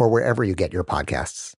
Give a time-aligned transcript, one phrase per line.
[0.00, 1.54] or wherever you get your podcasts.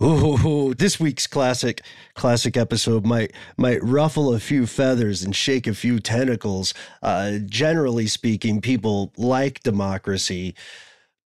[0.00, 1.82] Ooh, this week's classic
[2.14, 6.72] classic episode might might ruffle a few feathers and shake a few tentacles.
[7.02, 10.54] Uh, generally speaking, people like democracy,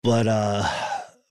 [0.05, 0.69] but uh,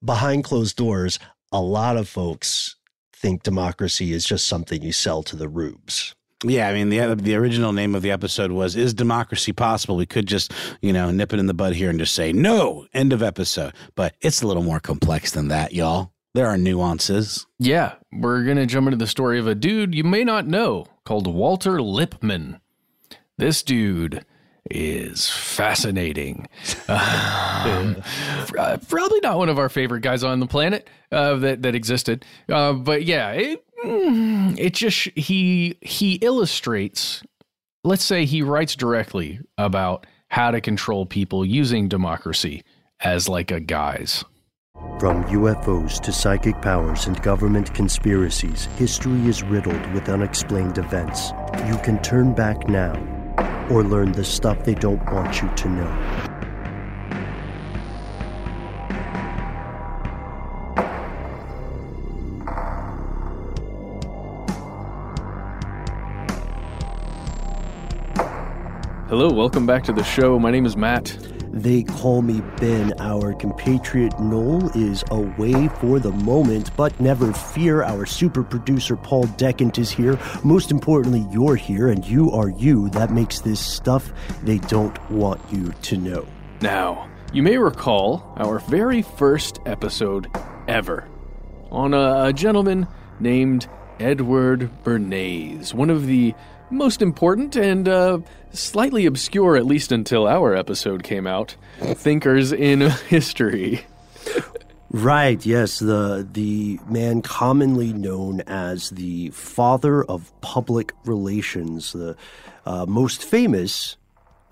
[0.03, 1.19] behind closed doors,
[1.53, 2.75] a lot of folks
[3.13, 6.15] think democracy is just something you sell to the rubes.
[6.43, 10.05] Yeah, I mean the the original name of the episode was "Is Democracy Possible?" We
[10.07, 12.87] could just you know nip it in the bud here and just say no.
[12.93, 13.73] End of episode.
[13.95, 16.13] But it's a little more complex than that, y'all.
[16.33, 17.45] There are nuances.
[17.59, 21.27] Yeah, we're gonna jump into the story of a dude you may not know called
[21.27, 22.59] Walter Lippmann.
[23.37, 24.25] This dude
[24.69, 26.47] is fascinating.
[28.57, 32.25] Uh, probably not one of our favorite guys on the planet uh, that that existed,
[32.49, 37.23] uh, but yeah, it, Mm, it just he he illustrates.
[37.83, 42.63] Let's say he writes directly about how to control people using democracy
[42.99, 44.23] as like a guise.
[44.99, 51.31] From UFOs to psychic powers and government conspiracies, history is riddled with unexplained events.
[51.67, 52.93] You can turn back now
[53.71, 56.30] or learn the stuff they don't want you to know.
[69.11, 70.39] Hello, welcome back to the show.
[70.39, 71.17] My name is Matt.
[71.51, 72.93] They call me Ben.
[72.97, 77.83] Our compatriot Noel is away for the moment, but never fear.
[77.83, 80.17] Our super producer Paul Decant is here.
[80.45, 82.89] Most importantly, you're here, and you are you.
[82.91, 84.13] That makes this stuff
[84.43, 86.25] they don't want you to know.
[86.61, 90.29] Now, you may recall our very first episode
[90.69, 91.05] ever
[91.69, 92.87] on a, a gentleman
[93.19, 93.67] named
[93.99, 96.33] Edward Bernays, one of the
[96.71, 98.19] most important and uh,
[98.53, 103.85] slightly obscure, at least until our episode came out, thinkers in history.
[104.89, 112.17] Right, yes, the the man commonly known as the father of public relations, the
[112.65, 113.95] uh, most famous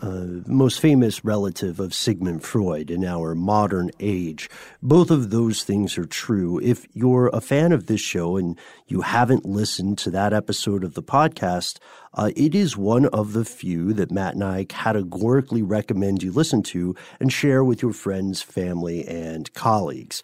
[0.02, 4.50] uh, most famous relative of Sigmund Freud in our modern age.
[4.82, 6.58] Both of those things are true.
[6.60, 8.58] If you're a fan of this show and
[8.88, 11.80] you haven't listened to that episode of the podcast,
[12.14, 16.64] uh, it is one of the few that Matt and I categorically recommend you listen
[16.64, 20.24] to and share with your friends, family, and colleagues.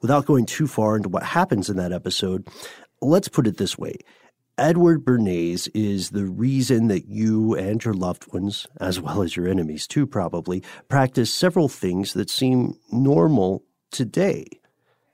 [0.00, 2.46] Without going too far into what happens in that episode,
[3.00, 3.96] let's put it this way.
[4.56, 9.48] Edward Bernays is the reason that you and your loved ones, as well as your
[9.48, 14.46] enemies too, probably, practice several things that seem normal today.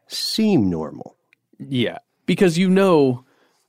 [0.09, 1.17] Seem normal.
[1.59, 3.25] Yeah, because you know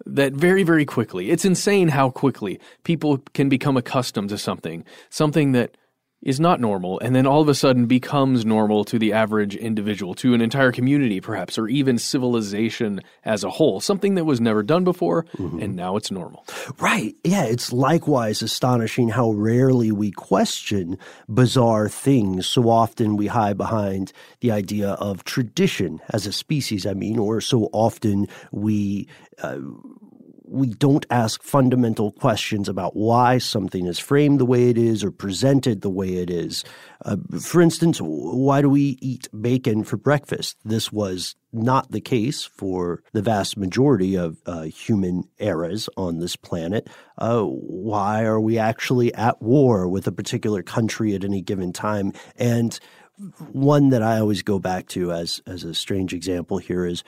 [0.05, 5.51] that very, very quickly, it's insane how quickly people can become accustomed to something, something
[5.53, 5.75] that
[6.21, 10.13] is not normal and then all of a sudden becomes normal to the average individual,
[10.15, 13.79] to an entire community perhaps, or even civilization as a whole.
[13.79, 15.59] Something that was never done before mm-hmm.
[15.59, 16.45] and now it's normal.
[16.79, 17.15] Right.
[17.23, 17.43] Yeah.
[17.43, 20.97] It's likewise astonishing how rarely we question
[21.27, 22.47] bizarre things.
[22.47, 27.41] So often we hide behind the idea of tradition as a species, I mean, or
[27.41, 29.07] so often we.
[29.41, 29.59] Uh,
[30.51, 35.09] we don't ask fundamental questions about why something is framed the way it is or
[35.09, 36.65] presented the way it is.
[37.05, 40.57] Uh, for instance, why do we eat bacon for breakfast?
[40.65, 46.35] This was not the case for the vast majority of uh, human eras on this
[46.35, 46.89] planet.
[47.17, 52.11] Uh, why are we actually at war with a particular country at any given time?
[52.35, 52.77] And
[53.51, 57.03] one that I always go back to as as a strange example here is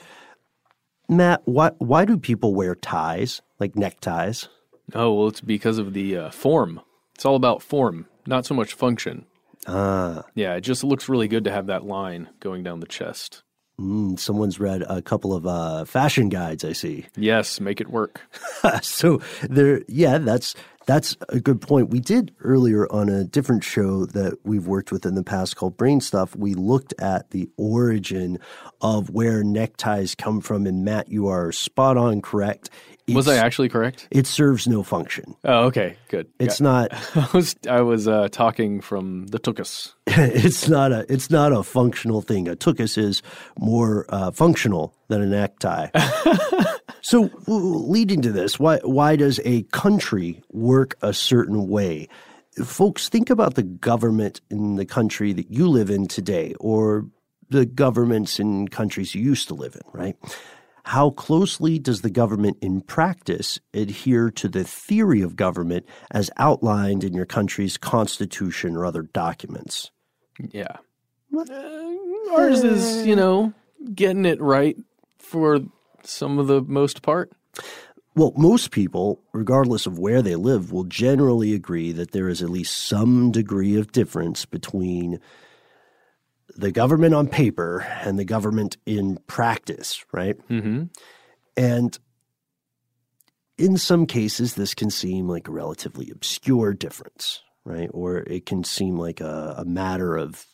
[1.09, 1.41] Matt.
[1.45, 4.47] Why why do people wear ties like neckties?
[4.93, 6.81] Oh well, it's because of the uh, form.
[7.15, 9.25] It's all about form, not so much function.
[9.67, 13.43] Ah, Yeah, it just looks really good to have that line going down the chest.
[13.79, 16.65] mm, someone's read a couple of uh, fashion guides.
[16.65, 17.05] I see.
[17.15, 18.21] Yes, make it work.
[18.81, 20.53] so there, yeah, that's
[20.85, 21.89] that's a good point.
[21.89, 25.77] We did earlier on a different show that we've worked with in the past called
[25.77, 26.35] Brain Stuff.
[26.35, 28.39] We looked at the origin
[28.81, 32.69] of where neckties come from, and Matt, you are spot on correct.
[33.09, 34.07] Was I actually correct?
[34.11, 35.35] It serves no function.
[35.43, 36.27] Oh, okay, good.
[36.39, 36.63] It's Yeah.
[36.63, 36.93] not.
[37.17, 39.93] I was I was uh, talking from the tuchus.
[40.07, 41.05] it's not a.
[41.11, 42.47] It's not a functional thing.
[42.47, 43.21] A tuchus is
[43.59, 45.87] more uh, functional than a necktie.
[47.03, 52.07] so, leading to this, why why does a country work a certain way?
[52.63, 57.05] Folks, think about the government in the country that you live in today, or
[57.49, 60.15] the governments in countries you used to live in, right?
[60.85, 67.03] How closely does the government in practice adhere to the theory of government as outlined
[67.03, 69.91] in your country's constitution or other documents?
[70.51, 70.77] Yeah.
[71.35, 71.43] Uh,
[72.31, 73.53] ours is, you know,
[73.93, 74.77] getting it right
[75.17, 75.59] for
[76.03, 77.31] some of the most part.
[78.15, 82.49] Well, most people, regardless of where they live, will generally agree that there is at
[82.49, 85.19] least some degree of difference between
[86.55, 90.37] the government on paper and the government in practice, right?
[90.47, 90.83] Mm-hmm.
[91.57, 91.99] And
[93.57, 97.89] in some cases, this can seem like a relatively obscure difference, right?
[97.93, 100.45] Or it can seem like a, a matter of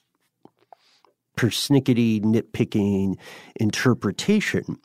[1.37, 3.17] persnickety, nitpicking
[3.55, 4.77] interpretation.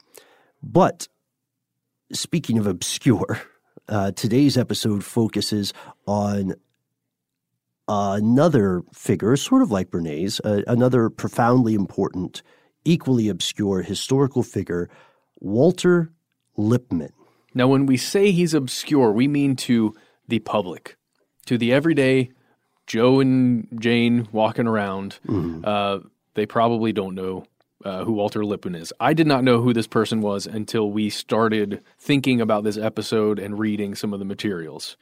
[0.64, 1.08] But
[2.12, 3.42] speaking of obscure,
[3.88, 5.72] uh, today's episode focuses
[6.06, 6.54] on
[7.86, 12.42] another figure, sort of like Bernays, uh, another profoundly important,
[12.84, 14.88] equally obscure historical figure,
[15.38, 16.10] Walter
[16.56, 17.12] Lippmann.
[17.52, 19.94] Now, when we say he's obscure, we mean to
[20.26, 20.96] the public,
[21.44, 22.32] to the everyday
[22.86, 25.18] Joe and Jane walking around.
[25.64, 25.98] Uh,
[26.34, 27.44] they probably don't know
[27.84, 28.92] uh, who Walter Lippmann is.
[28.98, 33.38] I did not know who this person was until we started thinking about this episode
[33.38, 34.96] and reading some of the materials.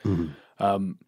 [0.58, 0.98] Um,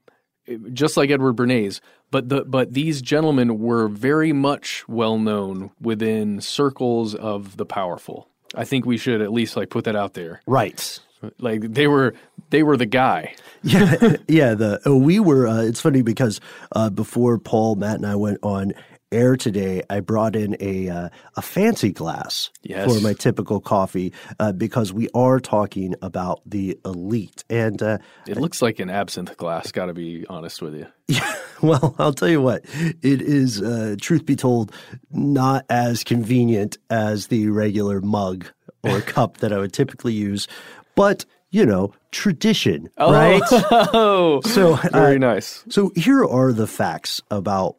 [0.73, 1.81] just like Edward Bernays,
[2.11, 8.29] but the but these gentlemen were very much well known within circles of the powerful.
[8.55, 10.41] I think we should at least like put that out there.
[10.47, 11.01] Right.
[11.39, 12.15] Like they were
[12.51, 13.35] they were the guy.
[13.67, 14.53] Yeah, yeah.
[14.53, 15.49] The oh, we were.
[15.49, 16.39] Uh, it's funny because
[16.73, 18.75] uh, before Paul, Matt, and I went on
[19.15, 22.85] air today, I brought in a uh, a fancy glass Yes.
[22.85, 27.45] for my typical coffee uh, because we are talking about the elite.
[27.49, 30.87] And uh, It looks like an absinthe glass, got to be honest with you.
[31.63, 32.65] well, I'll tell you what,
[33.03, 34.73] it is, uh, truth be told,
[35.11, 38.47] not as convenient as the regular mug
[38.83, 40.49] or cup that I would typically use,
[40.95, 43.41] but you know, tradition, right?
[43.51, 45.65] Oh, So, very uh, nice.
[45.69, 47.77] So here are the facts about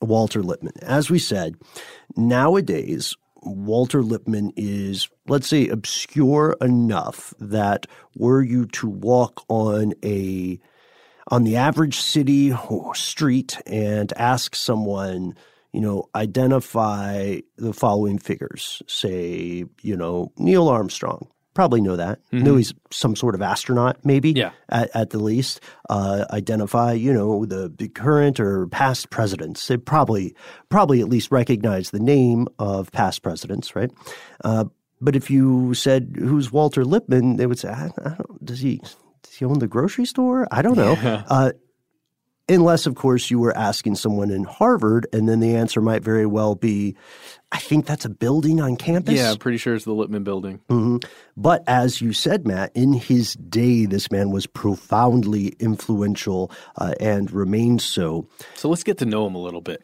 [0.00, 0.74] Walter Lippmann.
[0.82, 1.56] As we said,
[2.16, 7.86] nowadays, Walter Lippmann is, let's say, obscure enough that
[8.16, 10.58] were you to walk on a
[11.30, 12.54] on the average city
[12.94, 15.34] street and ask someone,
[15.72, 21.28] you know, identify the following figures, say, you know, Neil Armstrong.
[21.58, 22.20] Probably know that.
[22.44, 24.30] Know he's some sort of astronaut, maybe.
[24.30, 24.52] Yeah.
[24.68, 25.60] At, at the least,
[25.90, 29.66] uh, identify, you know, the, the current or past presidents.
[29.66, 30.36] They probably,
[30.68, 33.90] probably at least recognize the name of past presidents, right?
[34.44, 34.66] Uh,
[35.00, 38.76] but if you said who's Walter Lippmann, they would say, I, I don't, does he
[39.24, 40.46] does he own the grocery store?
[40.52, 40.92] I don't know.
[41.28, 41.50] Uh,
[42.48, 46.26] unless, of course, you were asking someone in Harvard, and then the answer might very
[46.26, 46.96] well be,
[47.52, 49.14] I think that's a building on campus.
[49.14, 50.60] Yeah, I'm pretty sure it's the Lippmann building.
[50.68, 51.04] Mhm.
[51.36, 57.30] But as you said, Matt, in his day, this man was profoundly influential uh, and
[57.30, 58.26] remains so.
[58.54, 59.82] So let's get to know him a little bit.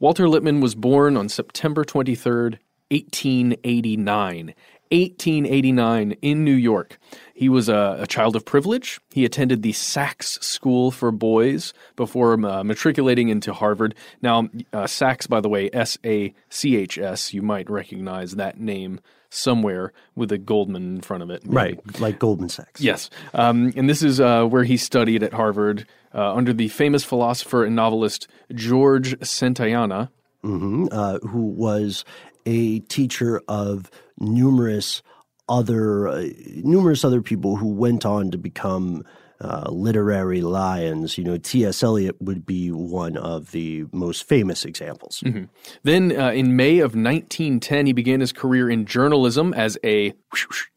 [0.00, 2.58] Walter Lippmann was born on September 23rd,
[2.90, 4.54] 1889,
[4.90, 6.98] 1889 in New York.
[7.34, 9.00] He was a, a, child of privilege.
[9.10, 13.94] He attended the Sachs School for Boys before uh, matriculating into Harvard.
[14.22, 18.58] Now, uh, Sachs, by the way, S A C H S, you might recognize that
[18.58, 21.44] name somewhere with a Goldman in front of it.
[21.44, 21.54] Maybe.
[21.54, 22.80] Right, like Goldman Sachs.
[22.80, 23.10] Yes.
[23.34, 27.64] Um, and this is uh, where he studied at Harvard uh, under the famous philosopher
[27.64, 30.10] and novelist George Santayana.
[30.44, 32.04] Mm-hmm, uh, who was
[32.46, 35.02] a teacher of numerous
[35.48, 39.04] other uh, numerous other people who went on to become
[39.40, 41.16] uh, literary lions.
[41.16, 41.82] You know, T.S.
[41.82, 45.22] Eliot would be one of the most famous examples.
[45.24, 45.44] Mm-hmm.
[45.84, 50.12] Then, uh, in May of 1910, he began his career in journalism as a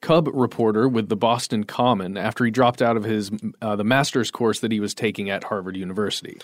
[0.02, 4.30] cub reporter with the Boston Common after he dropped out of his uh, the master's
[4.30, 6.38] course that he was taking at Harvard University.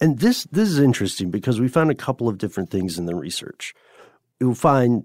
[0.00, 3.14] And this this is interesting because we found a couple of different things in the
[3.14, 3.74] research.
[4.40, 5.04] You'll find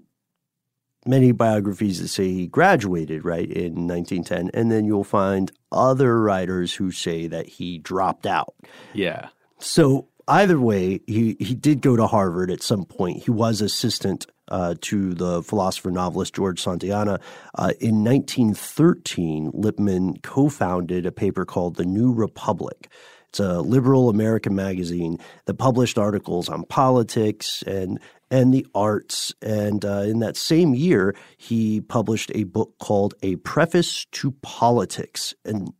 [1.06, 6.74] many biographies that say he graduated right in 1910 and then you'll find other writers
[6.74, 8.54] who say that he dropped out.
[8.92, 9.28] Yeah.
[9.58, 13.22] So either way he, he did go to harvard at some point.
[13.24, 17.20] He was assistant uh, to the philosopher novelist george santayana
[17.54, 22.88] uh, in 1913 lippmann co-founded a paper called the new republic.
[23.28, 29.34] It's a liberal American magazine that published articles on politics and and the arts.
[29.42, 35.34] And uh, in that same year, he published a book called A Preface to Politics.
[35.44, 35.72] And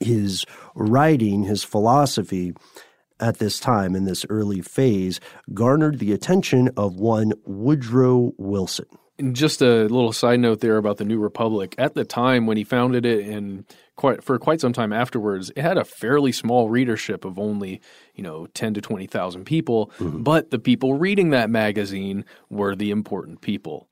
[0.00, 2.54] his writing, his philosophy
[3.20, 5.20] at this time, in this early phase,
[5.52, 8.86] garnered the attention of one Woodrow Wilson.
[9.32, 11.74] Just a little side note there about the New Republic.
[11.76, 13.66] At the time when he founded it and
[14.00, 17.82] quite for quite some time afterwards, it had a fairly small readership of only,
[18.14, 20.22] you know, 10 to 20,000 people, mm-hmm.
[20.22, 23.88] but the people reading that magazine were the important people.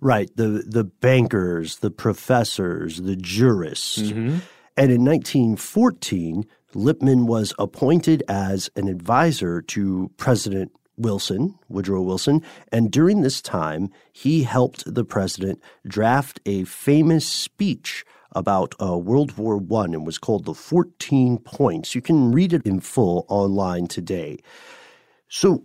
[0.00, 3.98] Right, the the bankers, the professors, the jurists.
[3.98, 4.38] Mm-hmm.
[4.78, 6.44] And in 1914,
[6.74, 13.90] Lippmann was appointed as an advisor to President Wilson, Woodrow Wilson, and during this time,
[14.12, 18.04] he helped the president draft a famous speech
[18.36, 21.94] about uh, World War One and was called the 14 Points.
[21.94, 24.38] You can read it in full online today.
[25.28, 25.64] So,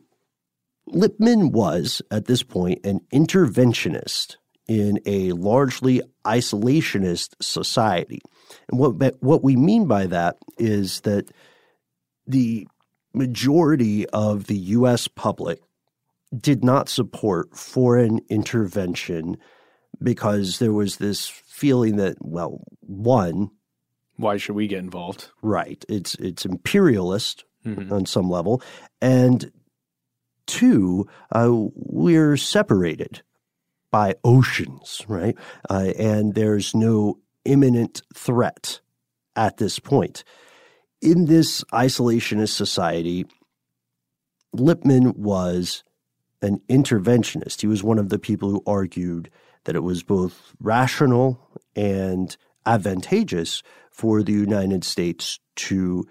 [0.87, 4.37] Lippmann was, at this point, an interventionist
[4.67, 8.21] in a largely isolationist society.
[8.69, 11.29] And what, what we mean by that is that
[12.25, 12.67] the
[13.13, 15.07] majority of the U.S.
[15.07, 15.61] public
[16.35, 19.37] did not support foreign intervention
[20.01, 21.27] because there was this
[21.61, 23.51] feeling that, well, one,
[24.17, 25.29] why should we get involved?
[25.41, 25.83] Right.
[25.87, 27.93] It's it's imperialist mm-hmm.
[27.93, 28.61] on some level,
[29.01, 29.51] and
[30.45, 33.21] two, uh, we're separated
[33.91, 35.35] by oceans, right?
[35.69, 38.81] Uh, and there's no imminent threat
[39.35, 40.23] at this point
[41.01, 43.25] in this isolationist society,
[44.53, 45.83] Lippmann was
[46.41, 47.61] an interventionist.
[47.61, 49.29] He was one of the people who argued
[49.65, 51.39] that it was both rational
[51.75, 52.35] and
[52.65, 56.05] advantageous for the United States to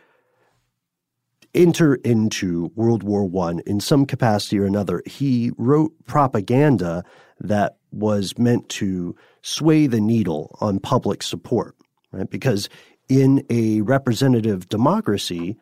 [1.55, 5.03] enter into World War I in some capacity or another.
[5.07, 7.03] He wrote propaganda
[7.41, 11.75] that was meant to sway the needle on public support,
[12.13, 12.31] right?
[12.31, 12.69] Because
[13.09, 15.57] in a representative democracy,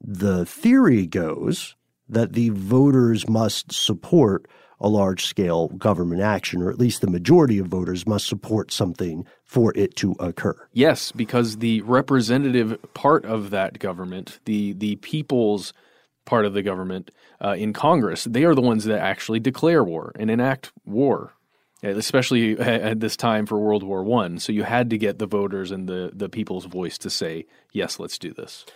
[0.00, 1.74] the theory goes
[2.08, 4.46] that the voters must support
[4.80, 9.26] a large scale government action, or at least the majority of voters must support something
[9.44, 10.56] for it to occur.
[10.72, 15.72] Yes, because the representative part of that government, the, the people's
[16.24, 17.10] part of the government
[17.42, 21.32] uh, in Congress, they are the ones that actually declare war and enact war
[21.82, 24.38] especially at this time for World War One.
[24.38, 27.98] So you had to get the voters and the the people's voice to say, "Yes,
[27.98, 28.66] let's do this."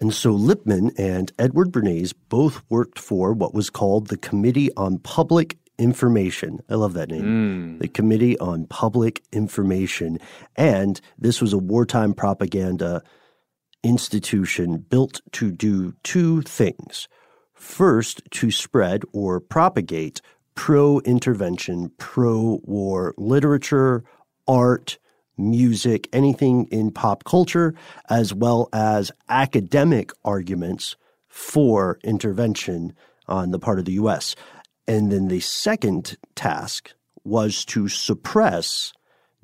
[0.00, 4.98] And so Lippmann and Edward Bernays both worked for what was called the Committee on
[4.98, 6.60] Public Information.
[6.70, 7.22] I love that name.
[7.22, 7.80] Mm.
[7.80, 10.18] The Committee on Public Information.
[10.56, 13.02] And this was a wartime propaganda
[13.82, 17.08] institution built to do two things.
[17.54, 20.20] First, to spread or propagate
[20.54, 24.04] pro intervention, pro war literature,
[24.48, 24.98] art,
[25.36, 27.74] music, anything in pop culture,
[28.08, 30.96] as well as academic arguments
[31.28, 32.94] for intervention
[33.28, 34.34] on the part of the US.
[34.88, 36.92] And then the second task
[37.24, 38.92] was to suppress,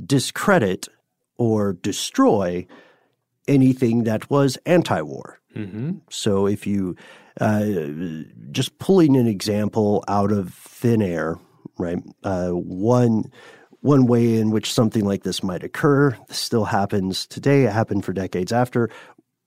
[0.04, 0.88] discredit,
[1.36, 2.66] or destroy
[3.48, 5.40] anything that was anti war.
[5.56, 5.98] Mm-hmm.
[6.08, 6.96] So if you
[7.40, 7.64] uh,
[8.50, 11.38] just pulling an example out of thin air,
[11.78, 11.98] right?
[12.22, 13.24] Uh, one
[13.82, 18.04] one way in which something like this might occur, this still happens today, it happened
[18.04, 18.88] for decades after,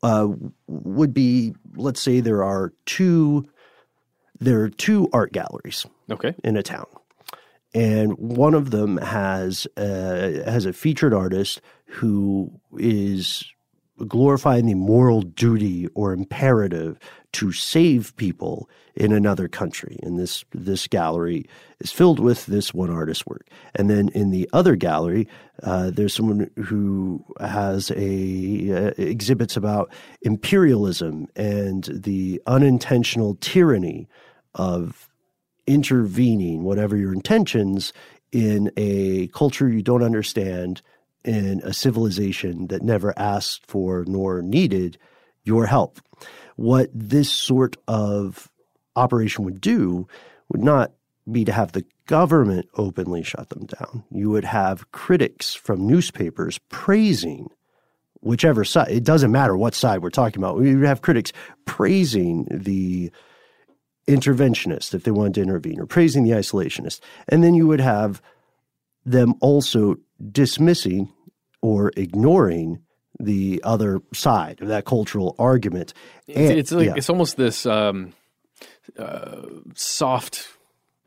[0.04, 0.28] uh,
[0.68, 3.46] would be let's say there are two
[4.40, 6.36] there are two art galleries Okay.
[6.44, 6.86] in a town.
[7.74, 13.44] And one of them has uh, has a featured artist who is
[14.08, 17.00] glorifying the moral duty or imperative
[17.34, 20.00] to save people in another country.
[20.04, 21.46] And this this gallery
[21.80, 23.48] is filled with this one artist's work.
[23.76, 25.28] And then in the other gallery,
[25.64, 34.08] uh, there's someone who has a uh, exhibits about imperialism and the unintentional tyranny
[34.54, 35.10] of
[35.68, 37.92] intervening, whatever your intentions,
[38.32, 40.82] in a culture you don't understand,
[41.26, 44.98] in a civilization that never asked for nor needed
[45.44, 46.00] your help.
[46.56, 48.50] What this sort of
[48.96, 50.08] operation would do
[50.50, 50.94] would not
[51.30, 54.04] be to have the government openly shut them down.
[54.12, 57.50] You would have critics from newspapers praising
[58.26, 60.58] whichever side, it doesn't matter what side we're talking about.
[60.58, 61.32] We would have critics
[61.66, 63.12] praising the
[64.08, 67.02] interventionist if they wanted to intervene or praising the isolationist.
[67.28, 68.22] And then you would have
[69.06, 69.98] them also
[70.32, 71.12] dismissing
[71.62, 72.80] or ignoring
[73.20, 75.94] the other side of that cultural argument.
[76.28, 76.94] It's, it's like yeah.
[76.98, 78.14] it's almost this um,
[78.98, 79.42] uh,
[79.74, 80.48] soft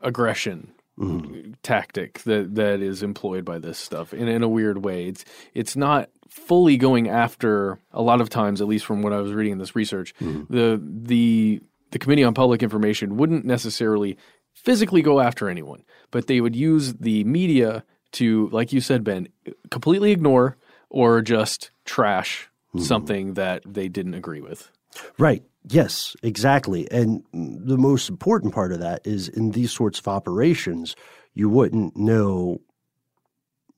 [0.01, 1.53] aggression Mm-hmm.
[1.63, 5.05] tactic that that is employed by this stuff in in a weird way.
[5.05, 5.23] It's
[5.53, 9.31] it's not fully going after a lot of times, at least from what I was
[9.31, 10.53] reading in this research, Mm-hmm.
[10.53, 11.61] the the
[11.91, 14.17] the Committee on Public Information wouldn't necessarily
[14.53, 19.27] physically go after anyone, but they would use the media to, like you said, Ben,
[19.69, 20.57] completely ignore
[20.89, 22.85] or just trash Mm-hmm.
[22.85, 24.69] something that they didn't agree with.
[25.17, 25.43] Right.
[25.67, 26.87] Yes, exactly.
[26.91, 30.95] And the most important part of that is in these sorts of operations,
[31.33, 32.61] you wouldn't know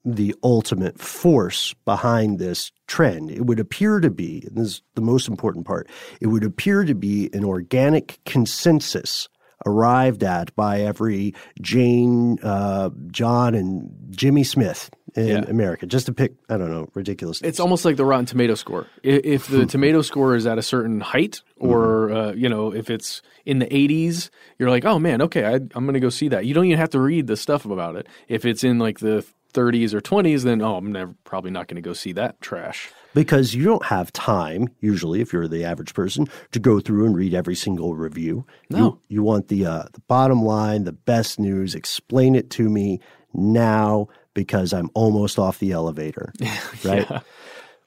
[0.04, 3.32] the ultimate force behind this trend.
[3.32, 6.84] It would appear to be, and this is the most important part, it would appear
[6.84, 9.30] to be an organic consensus
[9.66, 15.38] arrived at by every Jane, uh, John, and Jimmy Smith in Yeah.
[15.50, 17.42] America, just to pick, I don't know, ridiculous.
[17.42, 18.88] It's almost like the Rotten Tomato score.
[19.04, 23.22] If the tomato score is at a certain height, or uh, you know, if it's
[23.46, 26.46] in the 80s, you're like, oh man, okay, I, I'm going to go see that.
[26.46, 28.08] You don't even have to read the stuff about it.
[28.30, 31.76] If it's in like the 30s or 20s, then oh, I'm never probably not going
[31.76, 32.90] to go see that trash.
[33.14, 37.16] Because you don't have time usually if you're the average person to go through and
[37.16, 38.78] read every single review No.
[38.78, 43.00] you, you want the uh, the bottom line the best news explain it to me
[43.34, 46.32] now because i'm almost off the elevator
[46.86, 47.08] right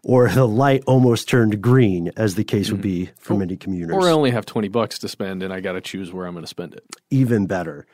[0.03, 4.07] or the light almost turned green as the case would be for many commuters Or
[4.07, 6.45] I only have 20 bucks to spend, and I got to choose where I'm going
[6.45, 6.85] to spend it.
[7.11, 7.87] even better.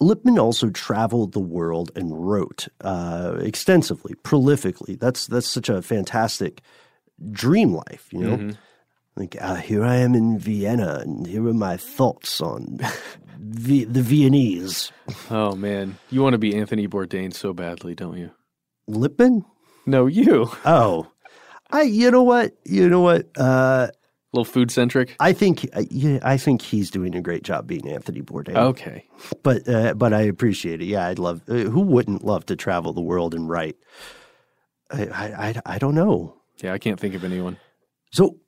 [0.00, 4.98] Lippmann also traveled the world and wrote uh, extensively, prolifically.
[4.98, 6.60] That's that's such a fantastic
[7.30, 8.54] dream life, you know.
[9.16, 12.78] Like uh, here I am in Vienna, and here are my thoughts on
[13.38, 14.92] v- the Viennese.
[15.30, 18.30] Oh man, you want to be Anthony Bourdain so badly, don't you?
[18.86, 19.44] Lippmann?
[19.86, 20.50] No, you.
[20.66, 21.06] Oh,
[21.70, 21.82] I.
[21.82, 22.52] You know what?
[22.66, 23.28] You know what?
[23.38, 23.88] Uh,
[24.36, 25.16] little food centric.
[25.20, 25.68] I think.
[25.72, 28.56] Uh, yeah, I think he's doing a great job being Anthony Bourdain.
[28.56, 29.04] Okay.
[29.42, 30.86] but uh, but I appreciate it.
[30.86, 31.42] Yeah, I'd love.
[31.48, 33.76] Uh, who wouldn't love to travel the world and write?
[34.90, 36.36] I, I I I don't know.
[36.62, 37.58] Yeah, I can't think of anyone.
[38.12, 38.38] So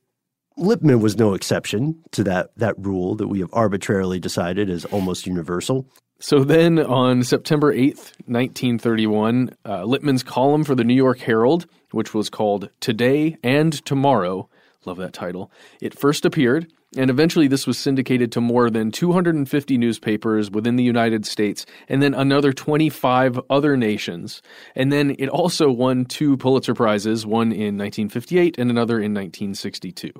[0.57, 5.25] Lippmann was no exception to that that rule that we have arbitrarily decided is almost
[5.27, 5.87] universal.
[6.21, 12.13] So then on September 8th, 1931, uh, Lippmann's column for the New York Herald, which
[12.13, 14.49] was called Today and Tomorrow,
[14.85, 19.77] love that title, it first appeared, and eventually this was syndicated to more than 250
[19.77, 24.41] newspapers within the United States, and then another 25 other nations.
[24.75, 30.11] And then it also won two Pulitzer Prizes, one in 1958 and another in 1962.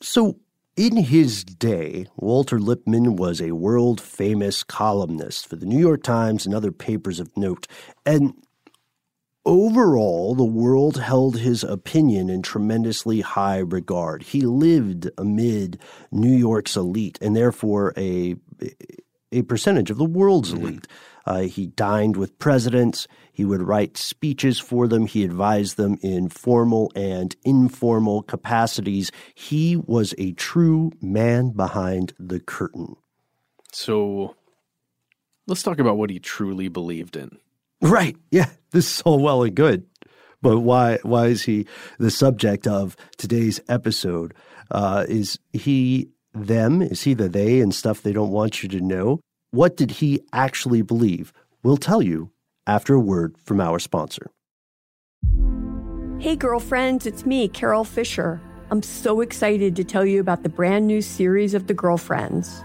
[0.00, 0.38] So
[0.76, 6.46] in his day, Walter Lippmann was a world famous columnist for the New York Times
[6.46, 7.66] and other papers of note.
[8.04, 8.34] And
[9.44, 14.22] overall, the world held his opinion in tremendously high regard.
[14.22, 15.78] He lived amid
[16.10, 18.36] New York's elite and therefore a,
[19.32, 20.86] a percentage of the world's elite.
[21.26, 23.08] Uh, he dined with presidents.
[23.32, 25.06] He would write speeches for them.
[25.06, 29.10] He advised them in formal and informal capacities.
[29.34, 32.96] He was a true man behind the curtain.
[33.72, 34.36] So
[35.46, 37.38] let's talk about what he truly believed in.
[37.80, 38.16] Right.
[38.30, 38.50] Yeah.
[38.70, 39.86] This is all well and good.
[40.42, 41.66] But why why is he
[41.98, 44.34] the subject of today's episode?
[44.70, 46.82] Uh, is he them?
[46.82, 49.20] Is he the they and stuff they don't want you to know?
[49.52, 51.32] What did he actually believe?
[51.62, 52.30] We'll tell you
[52.66, 54.30] after a word from our sponsor.
[56.18, 58.40] Hey, girlfriends, it's me, Carol Fisher.
[58.70, 62.64] I'm so excited to tell you about the brand new series of The Girlfriends.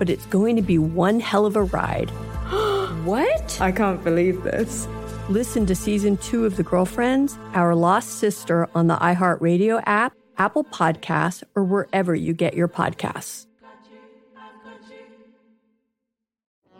[0.00, 2.08] but it's going to be one hell of a ride.
[3.04, 3.60] what?
[3.60, 4.88] I can't believe this.
[5.28, 10.64] Listen to season two of The Girlfriends, Our Lost Sister on the iHeartRadio app, Apple
[10.64, 13.46] Podcasts, or wherever you get your podcasts.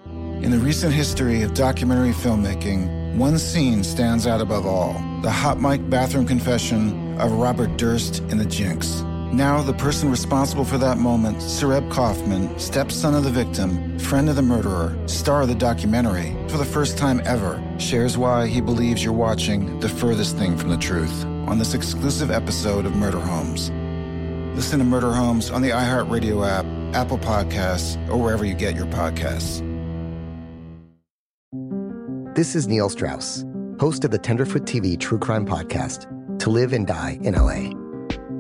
[0.07, 5.61] In the recent history of documentary filmmaking, one scene stands out above all the hot
[5.61, 9.05] mic bathroom confession of Robert Durst in The Jinx.
[9.33, 14.35] Now, the person responsible for that moment, Sareb Kaufman, stepson of the victim, friend of
[14.35, 19.05] the murderer, star of the documentary, for the first time ever, shares why he believes
[19.05, 23.71] you're watching the furthest thing from the truth on this exclusive episode of Murder Homes.
[24.57, 26.67] Listen to Murder Homes on the iHeartRadio app,
[26.97, 29.65] Apple Podcasts, or wherever you get your podcasts.
[32.35, 33.45] This is Neil Strauss,
[33.79, 36.09] host of the Tenderfoot TV True Crime Podcast,
[36.41, 37.90] To Live and Die in LA.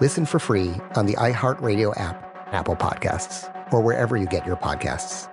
[0.00, 5.28] Listen for free on the iHeartRadio app, Apple Podcasts, or wherever you get your podcasts.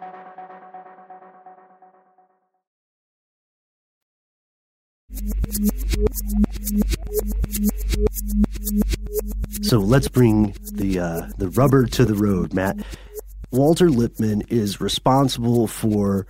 [9.64, 12.78] So let's bring the uh, the rubber to the road, Matt.
[13.52, 16.28] Walter Lippmann is responsible for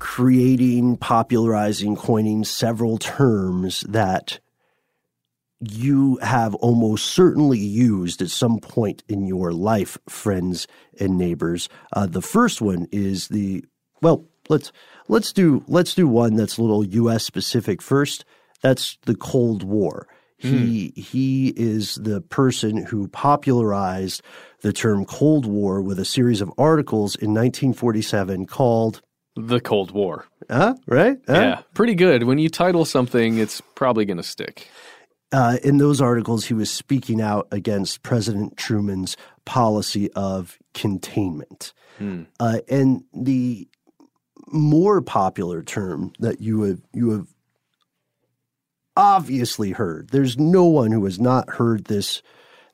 [0.00, 4.40] creating, popularizing, coining several terms that
[5.60, 10.66] you have almost certainly used at some point in your life, friends
[11.00, 11.68] and neighbors.
[11.92, 13.64] Uh, the first one is the
[14.00, 14.70] well, let's
[15.08, 17.24] let's do let's do one that's a little U.S.
[17.24, 18.24] specific first.
[18.62, 20.06] That's the Cold War.
[20.36, 20.96] He mm.
[20.96, 24.22] he is the person who popularized
[24.62, 29.02] the term Cold War with a series of articles in 1947 called
[29.34, 30.26] The Cold War.
[30.48, 30.76] Huh?
[30.86, 31.18] Right?
[31.26, 31.34] Huh?
[31.34, 32.22] Yeah, pretty good.
[32.22, 34.68] When you title something, it's probably going to stick.
[35.30, 41.72] Uh, in those articles, he was speaking out against President Truman's policy of containment.
[41.98, 42.22] Hmm.
[42.40, 43.68] Uh, and the
[44.46, 47.26] more popular term that you have you have
[48.96, 50.08] obviously heard.
[50.10, 52.22] There's no one who has not heard this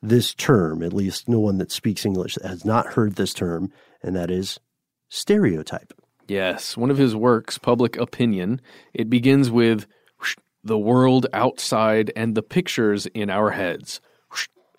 [0.02, 3.72] this term, at least no one that speaks English that has not heard this term,
[4.02, 4.60] and that is
[5.08, 5.92] stereotype.
[6.28, 8.60] Yes, one of his works, Public Opinion,
[8.92, 9.86] it begins with
[10.64, 14.00] the world outside, and the pictures in our heads.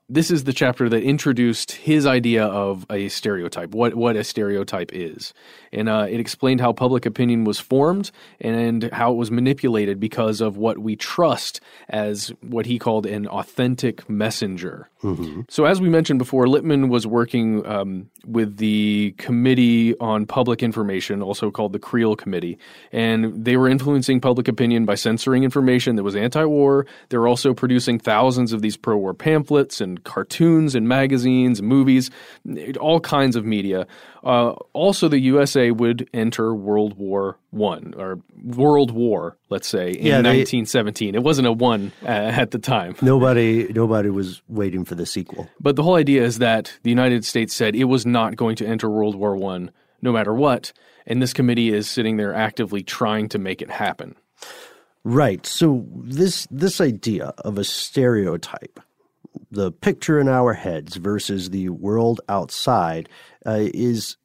[0.07, 4.91] This is the chapter that introduced his idea of a stereotype, what, what a stereotype
[4.93, 5.33] is.
[5.73, 10.41] And uh, it explained how public opinion was formed and how it was manipulated because
[10.41, 14.89] of what we trust as what he called an authentic messenger.
[15.01, 15.41] Mm-hmm.
[15.49, 21.21] So, as we mentioned before, Lippmann was working um, with the Committee on Public Information,
[21.21, 22.57] also called the Creel Committee,
[22.91, 26.87] and they were influencing public opinion by censoring information that was anti war.
[27.09, 32.09] They were also producing thousands of these pro war pamphlets and cartoons and magazines, movies,
[32.79, 33.87] all kinds of media.
[34.23, 40.05] Uh, also, the USA would enter World War One or World War, let's say, in
[40.05, 41.15] Yeah, they- 1917.
[41.15, 42.95] It wasn't a one uh, at the time.
[43.01, 45.49] Nobody, nobody was waiting for the sequel.
[45.59, 48.65] But the whole idea is that the United States said it was not going to
[48.65, 50.73] enter World War One, no matter what,
[51.07, 54.15] and this committee is sitting there actively trying to make it happen.
[55.03, 55.45] Right.
[55.45, 58.79] So this this idea of a stereotype,
[59.51, 63.09] the picture in our heads versus the world outside,
[63.45, 64.17] uh, is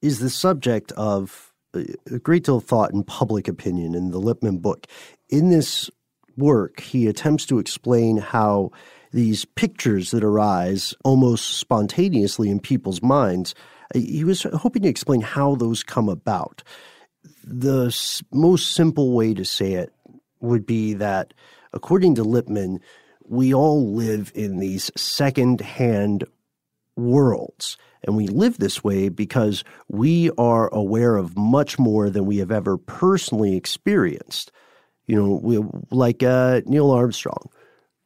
[0.00, 4.18] is the subject of a a great deal of thought in public opinion in the
[4.20, 4.86] Lippmann book.
[5.28, 5.90] In this
[6.36, 8.70] work, he attempts to explain how
[9.12, 13.54] these pictures that arise almost spontaneously in people's minds.
[13.94, 16.62] uh, He was hoping to explain how those come about
[17.44, 17.90] the
[18.32, 19.92] most simple way to say it
[20.40, 21.34] would be that,
[21.72, 22.80] according to Lippmann,
[23.26, 26.24] we all live in these second-hand
[26.96, 27.76] worlds.
[28.04, 32.50] And we live this way because we are aware of much more than we have
[32.50, 34.50] ever personally experienced.
[35.06, 37.48] You know, we, like uh, Neil Armstrong,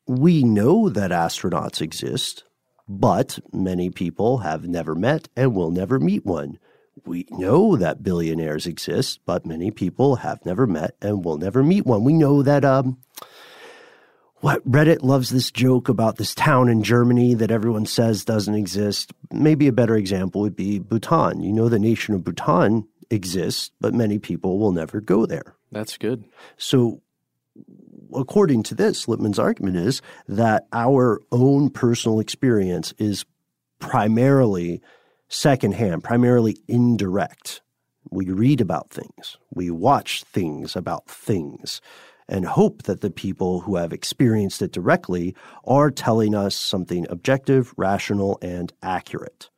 [0.06, 2.44] we know that astronauts exist,
[2.88, 6.58] but many people have never met and will never meet one.
[7.04, 11.84] We know that billionaires exist, but many people have never met and will never meet
[11.86, 12.04] one.
[12.04, 12.98] We know that um,
[14.46, 19.12] what Reddit loves this joke about this town in Germany that everyone says doesn't exist.
[19.32, 21.40] Maybe a better example would be Bhutan.
[21.40, 25.56] You know the nation of Bhutan exists, but many people will never go there.
[25.72, 26.22] That's good.
[26.58, 27.02] So,
[28.14, 33.24] according to this, Lippmann's argument is that our own personal experience is
[33.80, 34.80] primarily
[35.26, 37.62] secondhand, primarily indirect.
[38.12, 41.80] We read about things, we watch things about things,
[42.28, 45.34] and hope that the people who have experienced it directly
[45.64, 49.48] are telling us something objective, rational, and accurate.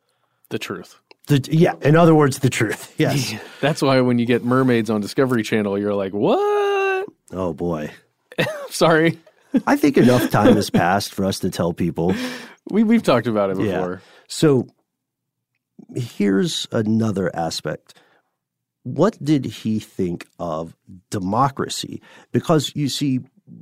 [0.51, 1.01] The truth.
[1.29, 2.95] The, yeah, in other words, the truth.
[2.99, 3.35] Yes.
[3.61, 7.07] That's why when you get mermaids on Discovery Channel, you're like, what?
[7.33, 7.91] Oh, boy.
[8.71, 9.19] Sorry.
[9.67, 12.15] I think enough time has passed for us to tell people.
[12.71, 13.73] We, we've talked about it Yeah.
[13.79, 14.03] before.
[14.27, 14.67] So
[15.95, 17.95] here's another aspect.
[18.89, 20.75] What did he think of
[21.11, 22.01] democracy?
[22.33, 23.21] Because you see,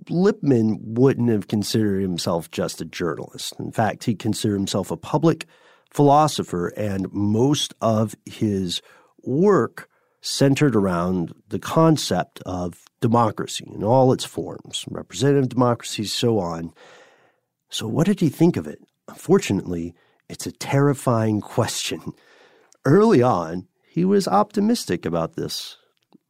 [0.09, 3.55] Lippmann wouldn't have considered himself just a journalist.
[3.59, 5.47] In fact, he considered himself a public
[5.91, 8.83] philosopher, and most of his
[9.25, 9.89] work
[10.21, 16.73] centered around the concept of democracy in all its forms, representative democracy, so on.
[17.69, 18.81] So, what did he think of it?
[19.09, 19.93] Unfortunately,
[20.29, 22.13] it's a terrifying question.
[22.85, 25.79] Early on, he was optimistic about this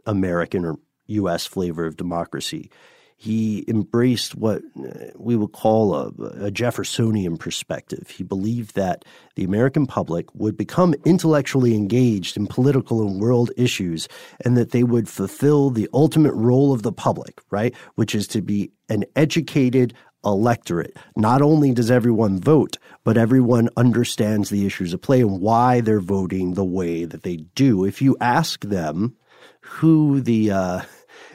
[0.07, 0.77] American or
[1.09, 1.47] U.S.
[1.47, 2.71] flavor of democracy.
[3.17, 8.09] He embraced what uh, we would call a, a Jeffersonian perspective.
[8.09, 14.07] He believed that the American public would become intellectually engaged in political and world issues
[14.45, 17.75] and that they would fulfill the ultimate role of the public, right?
[17.97, 19.93] Which is to be an educated
[20.27, 20.97] electorate.
[21.17, 26.01] Not only does everyone vote, but everyone understands the issues at play and why they're
[26.01, 27.85] voting the way that they do.
[27.85, 29.17] If you ask them
[29.61, 30.81] who the uh,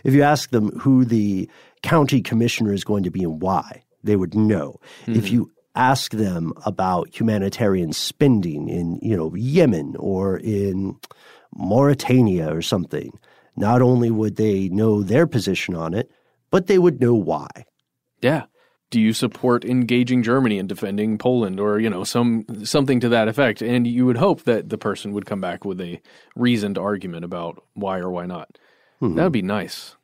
[0.03, 1.49] if you ask them who the
[1.81, 4.79] county commissioner is going to be and why, they would know.
[5.07, 10.97] If you ask them about humanitarian spending in, you know, Yemen or in
[11.55, 13.17] Mauritania or something,
[13.55, 16.11] not only would they know their position on it,
[16.49, 17.47] but they would know why.
[18.21, 18.45] Yeah.
[18.91, 23.27] Do you support engaging Germany and defending Poland or, you know, some something to that
[23.27, 23.61] effect?
[23.61, 25.99] And you would hope that the person would come back with a
[26.35, 28.57] reasoned argument about why or why not.
[29.01, 29.15] Mhm.
[29.15, 29.95] That would be nice.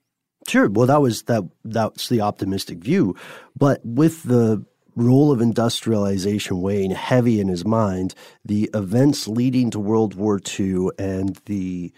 [0.47, 0.69] Sure.
[0.69, 1.43] Well, that was that.
[1.65, 3.15] That's the optimistic view,
[3.57, 9.79] but with the role of industrialization weighing heavy in his mind, the events leading to
[9.79, 11.91] World War II and the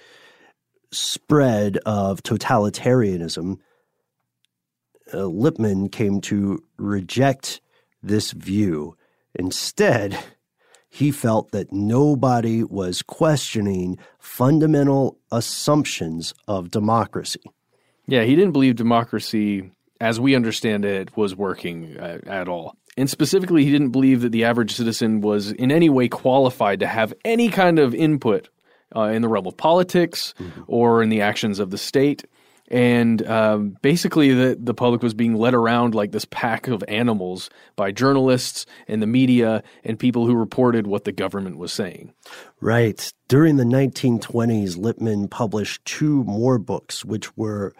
[0.91, 3.57] spread of totalitarianism,
[5.13, 7.61] uh, Lippmann came to reject
[8.01, 8.95] this view.
[9.35, 10.17] Instead,
[10.89, 17.41] he felt that nobody was questioning fundamental assumptions of democracy.
[18.07, 22.75] Yeah, he didn't believe democracy, as we understand it, was working uh, at all.
[22.97, 26.87] And specifically, he didn't believe that the average citizen was in any way qualified to
[26.87, 28.49] have any kind of input
[28.95, 30.33] uh, in the realm of politics
[30.67, 32.25] or in the actions of the state.
[32.69, 37.49] And um, basically, the, the public was being led around like this pack of animals
[37.75, 42.13] by journalists and the media and people who reported what the government was saying.
[42.61, 43.11] Right.
[43.27, 47.73] During the 1920s, Lippmann published two more books, which were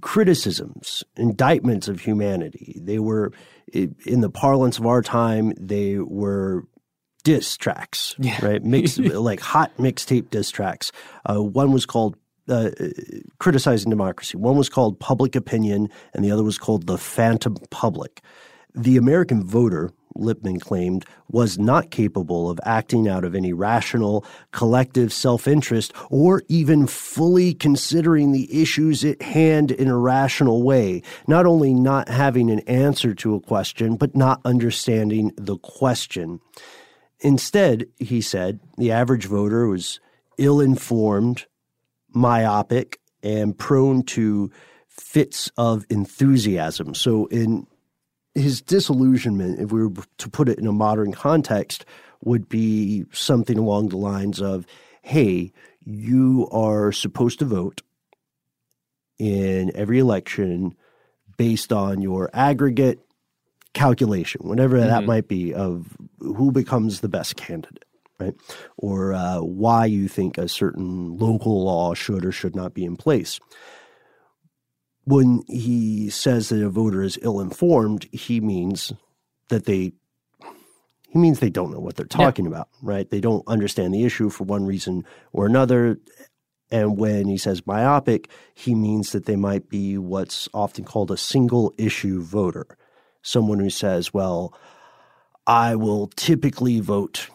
[0.00, 2.78] criticisms, indictments of humanity.
[2.80, 3.32] They were,
[3.72, 6.64] in the parlance of our time, they were
[7.24, 8.44] diss tracks, Yeah.
[8.44, 8.62] right?
[8.62, 10.92] Mix, like hot mixtape diss tracks.
[11.28, 12.16] Uh, one was called
[12.48, 12.70] uh,
[13.38, 14.36] criticizing democracy.
[14.36, 18.22] One was called public opinion, and the other was called the phantom public.
[18.74, 25.12] The American voter, Lippmann claimed, was not capable of acting out of any rational, collective
[25.12, 31.02] self interest or even fully considering the issues at hand in a rational way.
[31.26, 36.40] Not only not having an answer to a question, but not understanding the question.
[37.20, 39.98] Instead, he said, the average voter was
[40.36, 41.46] ill informed,
[42.12, 44.50] myopic, and prone to
[44.88, 46.94] fits of enthusiasm.
[46.94, 47.66] So, in
[48.34, 51.84] his disillusionment, if we were to put it in a modern context,
[52.24, 54.66] would be something along the lines of,
[55.02, 55.52] hey,
[55.84, 57.82] you are supposed to vote
[59.18, 60.74] in every election
[61.36, 63.00] based on your aggregate
[63.74, 65.06] calculation, whatever that Mhm.
[65.06, 67.84] might be, of who becomes the best candidate,
[68.18, 68.34] right?
[68.76, 72.96] Or uh, why you think a certain local law should or should not be in
[72.96, 73.40] place.
[75.04, 78.92] When he says that a voter is ill informed, he means
[79.48, 79.92] that they
[81.10, 83.08] he means they don't know what they're talking about, right?
[83.08, 85.98] They don't understand the issue for one reason or another.
[86.70, 91.16] And when he says myopic, he means that they might be what's often called a
[91.16, 92.66] single issue voter.
[93.22, 94.52] Someone who says, well,
[95.46, 97.30] I will typically vote,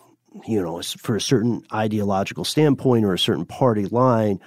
[0.47, 4.39] you know, for a certain ideological standpoint or a certain party line,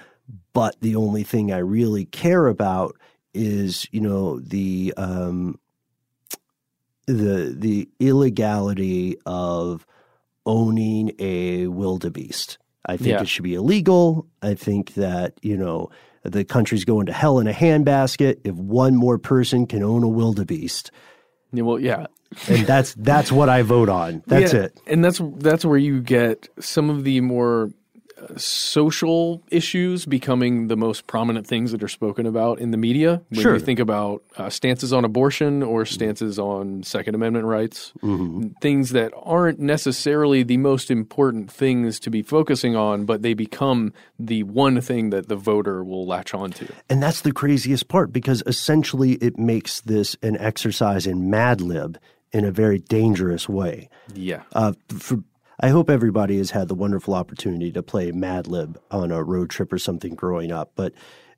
[0.53, 2.95] but the only thing I really care about
[3.33, 5.59] is, you know, the um,
[7.05, 9.85] the the illegality of
[10.45, 12.57] owning a wildebeest.
[12.85, 13.21] I think Yeah.
[13.21, 14.27] it should be illegal.
[14.41, 15.89] I think that you know
[16.23, 20.07] the country's going to hell in a handbasket if one more person can own a
[20.09, 20.91] wildebeest.
[21.53, 22.07] Yeah, well, yeah,
[22.49, 24.23] and that's that's what I vote on.
[24.27, 24.79] That's Yeah, it.
[24.87, 27.71] And that's that's where you get some of the more
[28.19, 33.21] uh, social issues becoming the most prominent things that are spoken about in the media.
[33.29, 33.53] When Sure.
[33.53, 38.47] you think about uh, stances on abortion or stances on Second Amendment rights, Mm-hmm.
[38.59, 43.93] things that aren't necessarily the most important things to be focusing on, but they become
[44.17, 46.65] the one thing that the voter will latch onto.
[46.89, 51.99] And that's the craziest part because essentially it makes this an exercise in Mad Lib
[52.31, 53.89] in a very dangerous way.
[54.13, 54.43] Yeah.
[54.53, 55.23] Uh, for,
[55.59, 59.49] I hope everybody has had the wonderful opportunity to play Mad Lib on a road
[59.49, 60.71] trip or something growing up.
[60.75, 60.93] But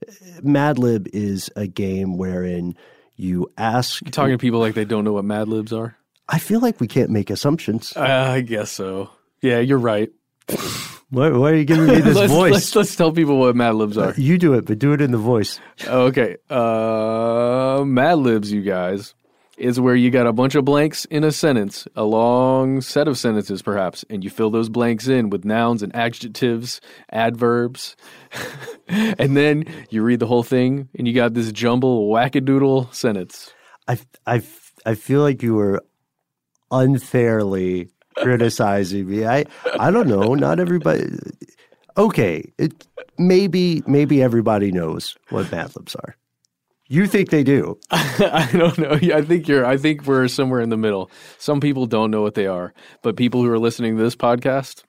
[0.07, 2.75] uh, Mad Lib is a game wherein
[3.15, 4.01] you ask.
[4.01, 5.95] You're talking to people like they don't know what Mad Libs are?
[6.27, 7.93] I feel like we can't make assumptions.
[7.95, 9.09] Uh, I guess so.
[9.41, 10.11] Yeah, you're right.
[11.11, 12.53] Why, why are you giving me this let's, voice?
[12.53, 14.13] Let's, let's tell people what Mad Libs are.
[14.15, 15.59] You do it, but do it in the voice.
[15.85, 16.37] Okay.
[16.49, 19.15] Uh, Mad Libs, you guys,
[19.59, 23.17] is where you got a bunch of blanks in a sentence, a long set of
[23.17, 27.95] sentences perhaps, and you fill those blanks in with nouns and adjectives, adverbs,
[28.87, 33.53] and then you read the whole thing and you got this jumble wackadoodle sentence.
[33.87, 34.41] I, I,
[34.85, 35.83] I feel like you were
[36.71, 39.25] unfairly criticizing me.
[39.25, 39.45] I,
[39.79, 40.35] I don't know.
[40.35, 41.09] Not everybody.
[41.97, 46.15] Okay, it, maybe maybe everybody knows what Mad Libs are.
[46.91, 47.79] You think they do?
[47.91, 48.91] I don't know.
[48.93, 49.63] I think you're.
[49.65, 51.09] I think we're somewhere in the middle.
[51.37, 52.73] Some people don't know what they are,
[53.03, 54.83] but people who are listening to this podcast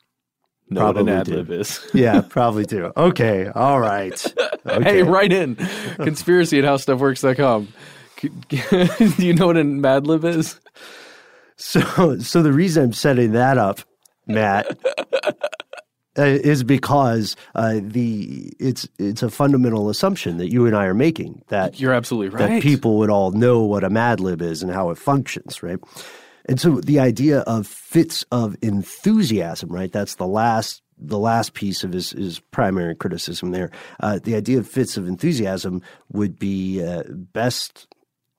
[0.71, 1.35] know what an Probably ad do.
[1.37, 1.81] lib is.
[1.93, 2.91] yeah, probably do.
[2.97, 4.25] Okay, all right.
[4.67, 4.85] Okay.
[4.85, 5.57] Hey, write in
[5.97, 7.69] conspiracy at howstuffworks.com.
[8.51, 10.61] Do you know what a Mad Lib is?
[11.57, 13.81] So, so the reason I'm setting that up,
[14.27, 14.79] Matt,
[16.19, 20.95] uh, is because uh, the it's it's a fundamental assumption that you and I are
[20.95, 22.49] making that You're absolutely right.
[22.49, 25.79] that people would all know what a Mad Lib is and how it functions, right?
[26.47, 29.93] And so the idea of fits of enthusiasm, right?
[29.93, 33.71] That's the last the last piece of his, his primary criticism there.
[34.01, 35.81] Uh, the idea of fits of enthusiasm
[36.13, 37.87] would be uh, best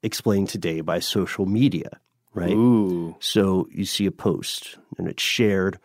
[0.03, 1.99] explained today by social media,
[2.33, 2.51] right?
[2.51, 3.15] Ooh.
[3.19, 5.79] So you see a post and it's shared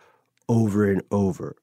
[0.47, 1.55] over and over.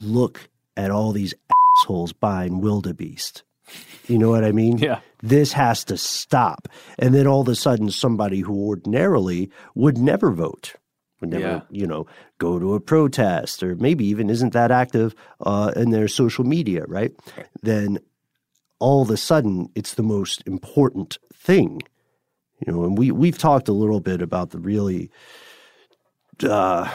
[0.00, 1.34] Look at all these
[1.82, 3.42] assholes buying wildebeest.
[4.06, 4.78] You know what I mean?
[4.78, 5.00] Yeah.
[5.22, 6.68] This has to stop.
[6.98, 10.74] And then all of a sudden, somebody who ordinarily would never vote,
[11.20, 11.60] would never, Yeah.
[11.70, 12.06] you know,
[12.38, 16.84] go to a protest or maybe even isn't that active uh, in their social media,
[16.86, 17.12] right?
[17.62, 17.98] Then
[18.78, 21.80] all of a sudden, it's the most important thing.
[22.64, 25.10] You know, and we we've talked a little bit about the really,
[26.42, 26.88] uh,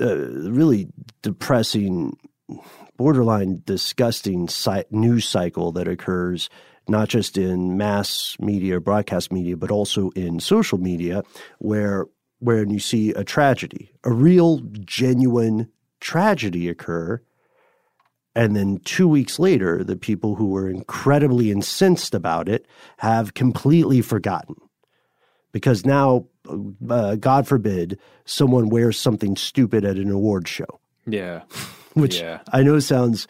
[0.00, 0.16] uh,
[0.50, 0.88] really
[1.22, 2.16] depressing,
[2.96, 6.48] borderline disgusting cy- news cycle that occurs
[6.88, 11.22] not just in mass media, broadcast media, but also in social media,
[11.58, 12.06] where
[12.40, 15.70] when you see a tragedy, a real, genuine
[16.00, 17.22] tragedy occur,
[18.36, 22.66] and then two weeks later, the people who were incredibly incensed about it
[22.98, 24.56] have completely forgotten.
[25.52, 26.26] Because now,
[26.88, 30.80] uh, God forbid, someone wears something stupid at an award show.
[31.06, 31.42] Yeah.
[31.94, 32.40] Which yeah.
[32.52, 33.28] I know sounds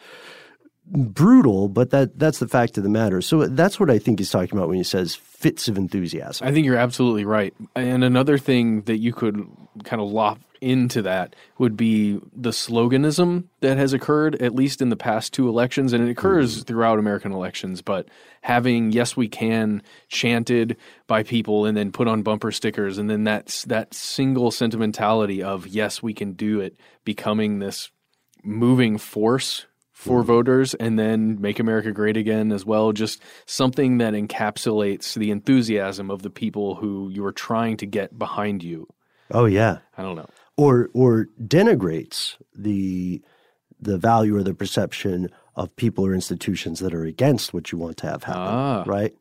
[0.87, 3.21] brutal, but that that's the fact of the matter.
[3.21, 6.47] So that's what I think he's talking about when he says fits of enthusiasm.
[6.47, 7.53] I think you're absolutely right.
[7.75, 9.45] And another thing that you could
[9.83, 14.89] kind of lop into that would be the sloganism that has occurred, at least in
[14.89, 16.67] the past two elections, and it occurs Mm.
[16.67, 17.81] throughout American elections.
[17.81, 18.07] But
[18.41, 20.77] having "Yes, we can" chanted
[21.07, 25.67] by people and then put on bumper stickers, and then that's that single sentimentality of
[25.67, 27.91] "Yes, we can do it" becoming this
[28.43, 29.65] moving force
[29.95, 32.91] for voters and then make America great again as well.
[32.91, 38.19] Just something that encapsulates the enthusiasm of the people who you are trying to get
[38.19, 38.87] behind you.
[39.31, 39.77] Oh yeah.
[39.97, 40.27] I don't know.
[40.57, 43.21] Or or denigrates the
[43.79, 47.95] the value or the perception of people or institutions that are against what you want
[47.97, 48.41] to have happen.
[48.43, 48.83] Ah.
[48.85, 49.15] Right?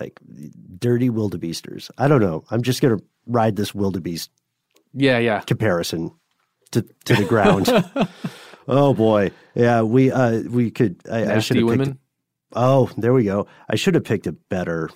[0.00, 0.20] Like
[0.78, 1.90] dirty wildebeesters.
[1.98, 2.44] I don't know.
[2.50, 4.30] I'm just gonna ride this wildebeest
[4.94, 5.40] Yeah, yeah.
[5.40, 6.12] comparison
[6.70, 7.66] to to the ground.
[8.68, 9.30] oh boy.
[9.54, 11.98] Yeah, we uh we could I, I should have picked women?
[12.54, 13.46] Oh, there we go.
[13.68, 14.90] I should have picked a better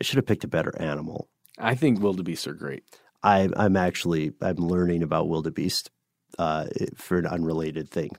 [0.00, 1.28] I should have picked a better animal.
[1.58, 2.84] I think wildebeests are great.
[3.22, 5.90] I, I'm actually I'm learning about wildebeest
[6.38, 8.10] uh, for an unrelated thing.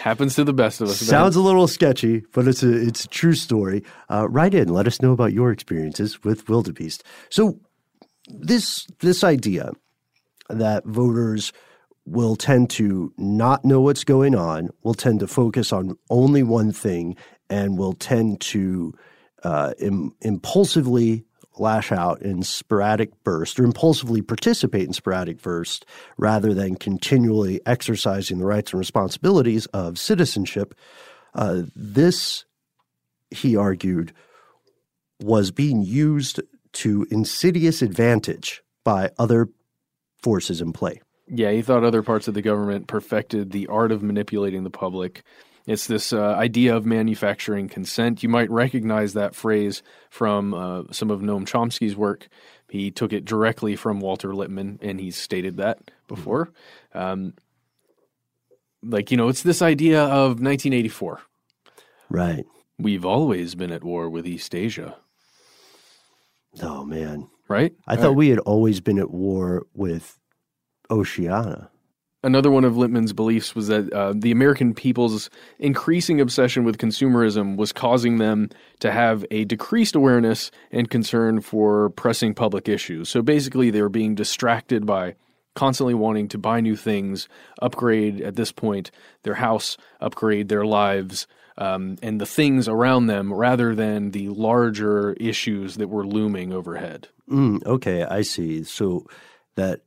[0.00, 0.98] Happens to the best of us.
[0.98, 3.82] Sounds a little sketchy, but it's a it's a true story.
[4.10, 7.02] Uh, write in, let us know about your experiences with wildebeest.
[7.30, 7.58] So
[8.28, 9.72] this this idea
[10.48, 11.52] that voters
[12.06, 16.72] will tend to not know what's going on, will tend to focus on only one
[16.72, 17.16] thing,
[17.50, 18.94] and will tend to
[19.42, 21.24] uh, Im- impulsively
[21.58, 25.84] lash out in sporadic bursts or impulsively participate in sporadic bursts
[26.18, 30.74] rather than continually exercising the rights and responsibilities of citizenship.
[31.34, 32.44] Uh, this,
[33.30, 34.12] he argued,
[35.20, 36.40] was being used
[36.72, 39.48] to insidious advantage by other
[40.18, 41.00] forces in play.
[41.28, 45.22] Yeah, he thought other parts of the government perfected the art of manipulating the public.
[45.66, 48.22] It's this uh, idea of manufacturing consent.
[48.22, 52.28] You might recognize that phrase from uh, some of Noam Chomsky's work.
[52.68, 56.52] He took it directly from Walter Lippmann, and he's stated that before.
[56.94, 57.34] Um,
[58.82, 61.20] like, you know, it's this idea of 1984.
[62.10, 62.44] Right.
[62.78, 64.96] We've always been at war with East Asia.
[66.62, 67.28] Oh, man.
[67.48, 67.72] Right?
[67.86, 70.18] I thought we had always been at war with
[70.90, 71.70] Oceania.
[72.22, 75.30] Another one of Lippmann's beliefs was that uh, the American people's
[75.60, 81.90] increasing obsession with consumerism was causing them to have a decreased awareness and concern for
[81.90, 83.08] pressing public issues.
[83.08, 85.14] So basically, they were being distracted by
[85.54, 87.28] constantly wanting to buy new things,
[87.62, 88.90] upgrade at this point
[89.22, 91.28] their house, upgrade their lives,
[91.58, 97.08] um, and the things around them rather than the larger issues that were looming overhead.
[97.30, 98.64] Mm, okay, I see.
[98.64, 99.06] So
[99.56, 99.80] that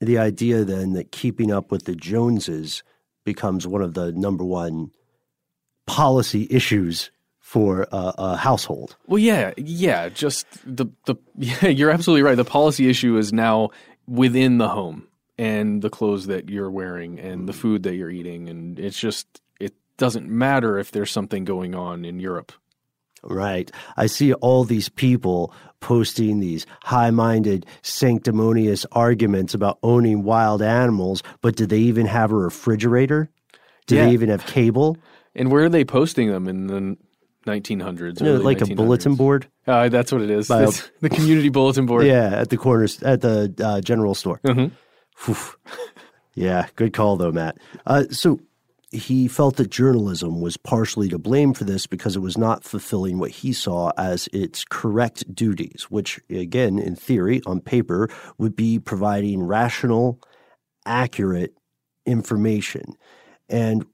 [0.00, 2.82] the idea then that keeping up with the Joneses
[3.24, 4.90] becomes one of the number one
[5.86, 8.96] policy issues for a, a household.
[9.06, 10.08] Well, yeah, yeah.
[10.08, 12.36] Just the the yeah, you're absolutely right.
[12.36, 13.70] The policy issue is now
[14.06, 18.48] within the home and the clothes that you're wearing and the food that you're eating,
[18.48, 19.26] and it's just
[19.58, 22.52] it doesn't matter if there's something going on in Europe.
[23.22, 23.70] Right.
[23.96, 31.22] I see all these people posting these high minded, sanctimonious arguments about owning wild animals,
[31.40, 33.30] but do they even have a refrigerator?
[33.86, 34.06] Do Yeah.
[34.06, 34.96] they even have cable?
[35.34, 36.96] And where are they posting them in the
[37.46, 38.20] 1900s?
[38.20, 39.46] No, like a bulletin board?
[39.66, 40.50] Uh, that's what it is.
[40.50, 40.70] A-
[41.00, 42.04] the community bulletin board.
[42.06, 44.40] Yeah, at the corners, at the uh, general store.
[44.44, 44.70] Mhm.
[46.34, 47.58] Yeah, good call though, Matt.
[47.86, 48.38] Uh, so
[48.92, 53.18] he felt that journalism was partially to blame for this because it was not fulfilling
[53.18, 58.80] what he saw as its correct duties, which, again, in theory, on paper, would be
[58.80, 60.20] providing rational,
[60.86, 61.54] accurate
[62.04, 62.94] information.
[63.48, 63.86] And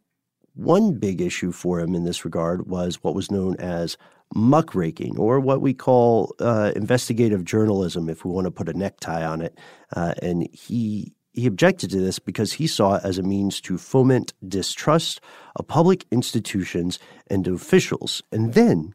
[0.54, 3.98] one big issue for him in this regard was what was known as
[4.34, 9.24] muckraking, or what we call uh, investigative journalism, if we want to put a necktie
[9.24, 9.58] on it.
[9.94, 13.78] Uh, and he he objected to this because he saw it as a means to
[13.78, 15.20] foment distrust
[15.54, 18.22] of public institutions and officials.
[18.32, 18.94] And then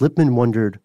[0.00, 0.80] Lippmann wondered,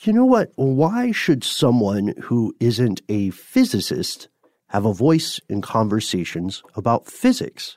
[0.00, 0.50] you know what?
[0.56, 4.28] Why should someone who isn't a physicist
[4.68, 7.76] have a voice in conversations about physics?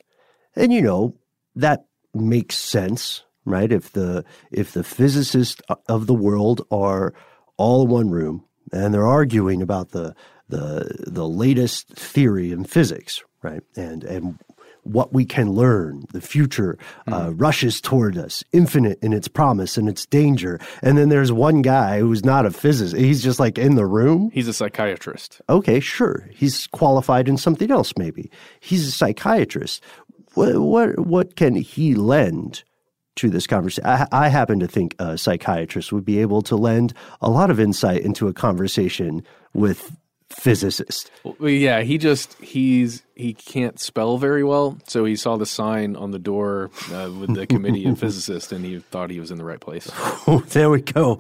[0.56, 1.16] And you know,
[1.56, 3.72] that makes sense right?
[3.72, 7.14] If the if the physicists of the world are
[7.58, 10.16] all in one room and they're arguing about the
[10.50, 13.64] the the latest theory in physics, right?
[13.76, 14.40] And and
[14.84, 16.06] what we can learn.
[16.12, 16.78] The future
[17.08, 17.42] uh, mm.
[17.42, 20.60] rushes toward us, infinite in its promise and its danger.
[20.82, 22.96] And then there's one guy who's not a physicist.
[22.96, 24.30] He's just like in the room.
[24.34, 25.42] He's a psychiatrist.
[25.50, 26.30] Okay, sure.
[26.34, 28.30] He's qualified in something else, maybe.
[28.60, 29.82] He's a psychiatrist.
[30.34, 32.64] What what what can he lend?
[33.16, 33.86] to this conversation.
[33.86, 37.60] I, I, happen to think a psychiatrist would be able to lend a lot of
[37.60, 39.22] insight into a conversation
[39.54, 39.96] with
[40.34, 41.12] physicist.
[41.24, 45.96] Well, yeah, he just he's he can't spell very well, so he saw the sign
[45.96, 49.38] on the door uh, with the committee of physicists, and he thought he was in
[49.38, 49.90] the right place.
[50.28, 51.20] Oh, there we go.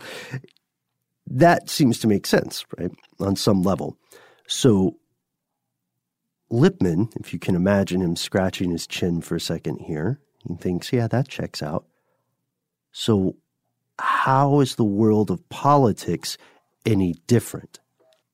[1.28, 2.92] That seems to make sense, right?
[3.20, 3.98] On some level.
[4.48, 4.98] So
[6.50, 10.94] Lippmann, if you can imagine him scratching his chin for a second here, he thinks,
[10.94, 11.86] yeah, that checks out.
[12.92, 13.38] So
[13.98, 16.38] how is the world of politics
[16.86, 17.80] any different?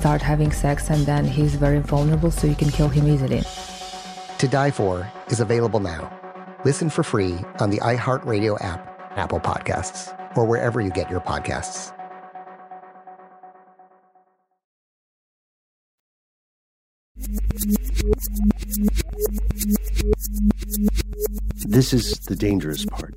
[0.00, 3.42] start having sex and then he's very vulnerable so you can kill him easily.
[4.38, 6.10] To Die For is available now.
[6.64, 8.80] Listen for free on the iHeartRadio app,
[9.16, 11.92] Apple Podcasts, or wherever you get your podcasts.
[21.66, 23.14] This is the dangerous part.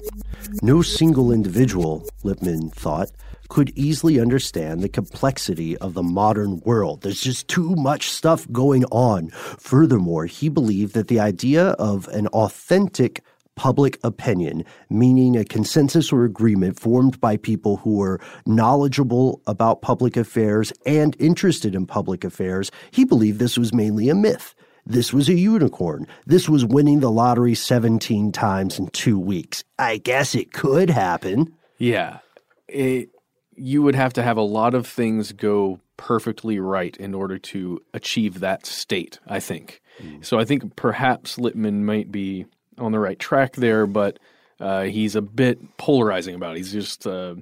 [0.61, 3.09] No single individual, Lippmann thought,
[3.49, 7.01] could easily understand the complexity of the modern world.
[7.01, 9.29] There's just too much stuff going on.
[9.29, 13.21] Furthermore, he believed that the idea of an authentic
[13.55, 20.17] public opinion, meaning a consensus or agreement formed by people who were knowledgeable about public
[20.17, 24.55] affairs and interested in public affairs, he believed this was mainly a myth.
[24.85, 26.07] This was a unicorn.
[26.25, 29.63] This was winning the lottery 17 times in two weeks.
[29.79, 31.53] I guess it could happen.
[31.77, 32.19] Yeah.
[32.67, 33.09] It,
[33.55, 37.81] you would have to have a lot of things go perfectly right in order to
[37.93, 39.81] achieve that state, I think.
[40.01, 40.25] Mm.
[40.25, 42.45] So I think perhaps Lippmann might be
[42.77, 44.19] on the right track there, but
[44.59, 46.57] uh, he's a bit polarizing about it.
[46.57, 47.35] He's just uh,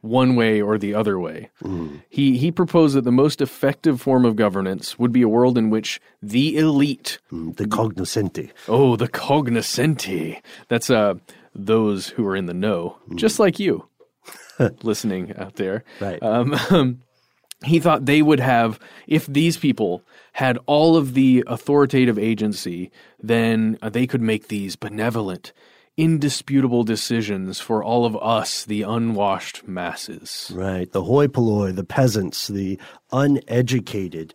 [0.00, 1.50] one way or the other way.
[1.62, 2.02] Mm.
[2.08, 5.70] He he proposed that the most effective form of governance would be a world in
[5.70, 11.14] which the elite, mm, the cognoscenti, oh, the cognoscenti, that's uh
[11.54, 13.16] those who are in the know, mm.
[13.16, 13.88] just like you,
[14.82, 16.22] listening out there, right?
[16.22, 17.00] Um,
[17.64, 20.02] he thought they would have if these people
[20.32, 22.90] had all of the authoritative agency,
[23.22, 25.52] then they could make these benevolent
[25.96, 30.50] indisputable decisions for all of us, the unwashed masses.
[30.54, 30.90] Right.
[30.90, 32.78] The hoi polloi, the peasants, the
[33.12, 34.34] uneducated.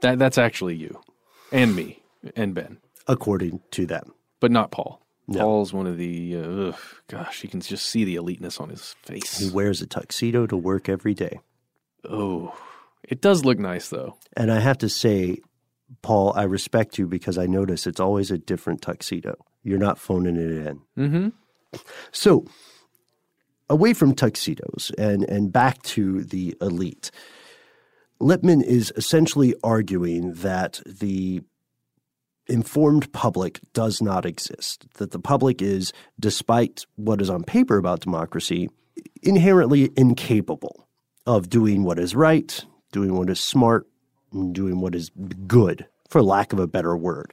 [0.00, 1.00] That, that's actually you
[1.52, 2.02] and me
[2.36, 2.78] and Ben.
[3.06, 4.12] According to them.
[4.40, 5.00] But not Paul.
[5.30, 5.40] No.
[5.40, 8.96] Paul's one of the, uh, ugh, gosh, you can just see the eliteness on his
[9.02, 9.38] face.
[9.38, 11.40] He wears a tuxedo to work every day.
[12.08, 12.58] Oh,
[13.02, 14.16] it does look nice though.
[14.36, 15.38] And I have to say,
[16.00, 19.36] Paul, I respect you because I notice it's always a different tuxedo.
[19.62, 20.80] You're not phoning it in.
[20.98, 21.28] Mm-hmm.
[22.10, 22.46] So,
[23.68, 27.10] away from tuxedos and, and back to the elite,
[28.20, 31.42] Lippmann is essentially arguing that the
[32.48, 38.00] informed public does not exist, that the public is, despite what is on paper about
[38.00, 38.68] democracy,
[39.22, 40.86] inherently incapable
[41.26, 43.86] of doing what is right, doing what is smart,
[44.32, 45.10] and doing what is
[45.46, 47.32] good, for lack of a better word.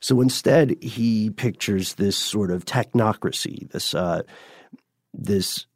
[0.00, 4.22] So instead, he pictures this sort of technocracy, this uh,
[5.14, 5.66] this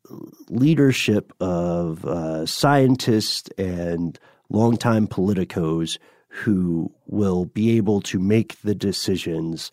[0.49, 4.18] leadership of uh, scientists and
[4.49, 5.99] longtime politicos
[6.37, 9.72] who will be able to make the decisions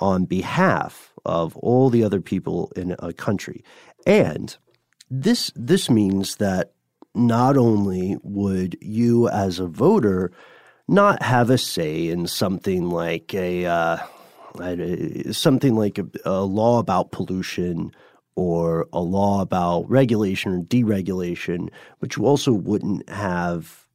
[0.00, 3.62] on behalf of all the other people in a country.
[4.04, 4.56] And
[5.08, 6.72] this this means that
[7.14, 10.32] not only would you as a voter
[10.88, 13.98] not have a say in something like a uh,
[15.30, 17.92] something like a, a, law about pollution
[18.34, 21.68] or a law about regulation or deregulation,
[22.00, 23.85] but you also wouldn't have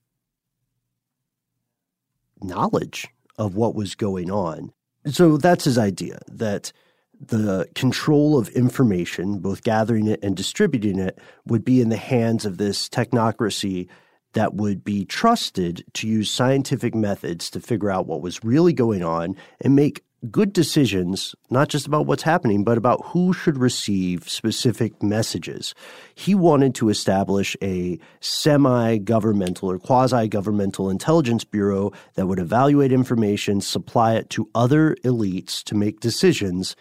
[2.44, 4.72] knowledge of what was going on.
[5.08, 6.72] So that's his idea that
[7.20, 12.46] the control of information, both gathering it and distributing it, would be in the hands
[12.46, 13.88] of this technocracy
[14.34, 19.04] that would be trusted to use scientific methods to figure out what was really going
[19.04, 24.30] on and make good decisions, not just about what's happening, but about who should receive
[24.30, 25.74] specific messages.
[26.14, 32.92] He wanted to establish a semi governmental or quasi governmental intelligence bureau that would evaluate
[32.92, 36.76] information, supply it to other elites to make decisions.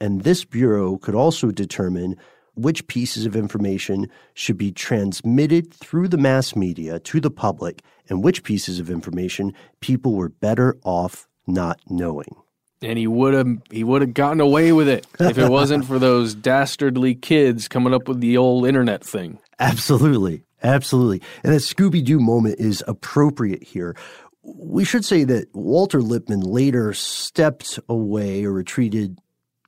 [0.00, 2.16] And this bureau could also determine
[2.54, 8.22] which pieces of information should be transmitted through the mass media to the public and
[8.22, 12.34] which pieces of information people were better off not knowing.
[12.80, 15.98] And he would have he would have gotten away with it if it wasn't for
[15.98, 19.38] those dastardly kids coming up with the old internet thing.
[19.58, 20.44] Absolutely.
[20.62, 21.22] Absolutely.
[21.42, 23.96] And that Scooby Doo moment is appropriate here.
[24.42, 29.18] We should say that Walter Lippmann later stepped away or retreated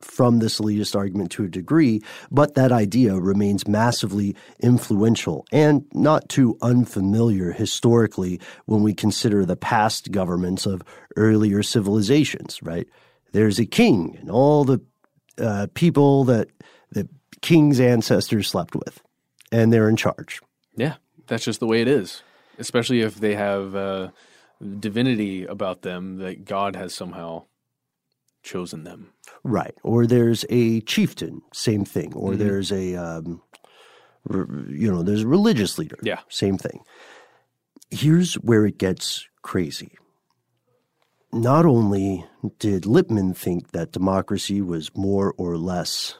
[0.00, 6.28] from this elitist argument to a degree, but that idea remains massively influential and not
[6.28, 10.82] too unfamiliar historically when we consider the past governments of
[11.16, 12.88] earlier civilizations, right?
[13.32, 14.80] There's a king and all the
[15.38, 16.48] uh, people that
[16.90, 17.08] the
[17.40, 19.00] king's ancestors slept with,
[19.52, 20.40] and they're in charge.
[20.76, 20.94] Yeah,
[21.26, 22.22] that's just the way it is,
[22.58, 24.10] especially if they have uh,
[24.78, 27.44] divinity about them that God has somehow
[28.42, 29.12] chosen them.
[29.44, 29.74] Right.
[29.82, 32.14] Or there's a chieftain, same thing.
[32.14, 32.38] Or mm-hmm.
[32.38, 33.42] there's a, um,
[34.28, 35.98] you know, there's a religious leader.
[36.02, 36.20] Yeah.
[36.28, 36.82] Same thing.
[37.90, 39.96] Here's where it gets crazy.
[41.32, 42.26] Not only
[42.58, 46.16] did Lippmann think that democracy was more or less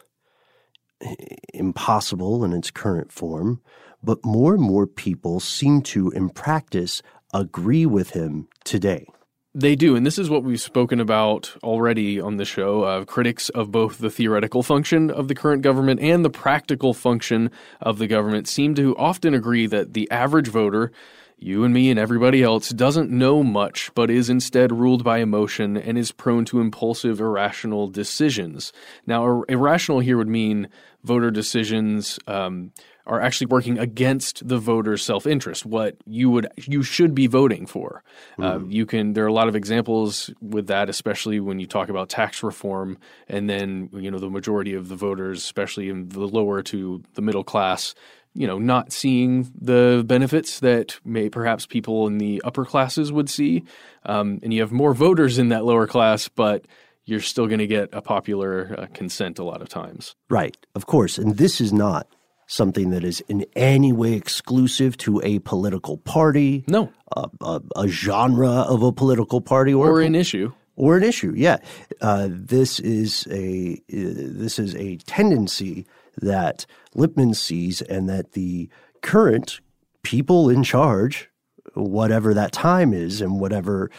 [1.54, 3.60] impossible in its current form,
[4.02, 7.02] but more and more people seem to, in practice,
[7.34, 9.06] agree with him today.
[9.53, 12.84] They do, and this is what we've spoken about already on the show.
[12.84, 17.51] Uh, critics of both the theoretical function of the current government and the practical function
[17.80, 20.92] of the government seem to often agree that the average voter,
[21.36, 25.76] you and me and everybody else, doesn't know much, but is instead ruled by emotion
[25.76, 28.72] and is prone to impulsive, irrational decisions.
[29.05, 30.68] Now, irrational here would mean
[31.03, 32.20] voter decisions.
[32.28, 32.70] Um,
[33.07, 38.03] are actually working against the voter's self-interest what you would you should be voting for
[38.38, 38.44] mm.
[38.44, 41.88] uh, you can there are a lot of examples with that especially when you talk
[41.88, 42.98] about tax reform
[43.28, 47.22] and then you know the majority of the voters especially in the lower to the
[47.22, 47.94] middle class
[48.34, 53.28] you know, not seeing the benefits that may perhaps people in the upper classes would
[53.28, 53.64] see.
[54.05, 56.66] Um, and you have more voters in that lower class, but
[57.05, 60.14] you're still going to get a popular uh, consent a lot of times.
[60.28, 61.18] Right, of course.
[61.18, 62.07] And this is not
[62.51, 66.64] something that is in any way exclusive to a political party.
[66.66, 66.92] No.
[67.16, 70.53] A, a, a genre of a political party or, or an issue.
[70.74, 71.59] Or an issue, yeah.
[72.01, 75.86] Uh, this is a uh, this is a tendency
[76.16, 78.68] that Lippmann sees, and that the
[79.03, 79.61] current
[80.03, 81.28] people in charge,
[81.74, 83.90] whatever that time is, and whatever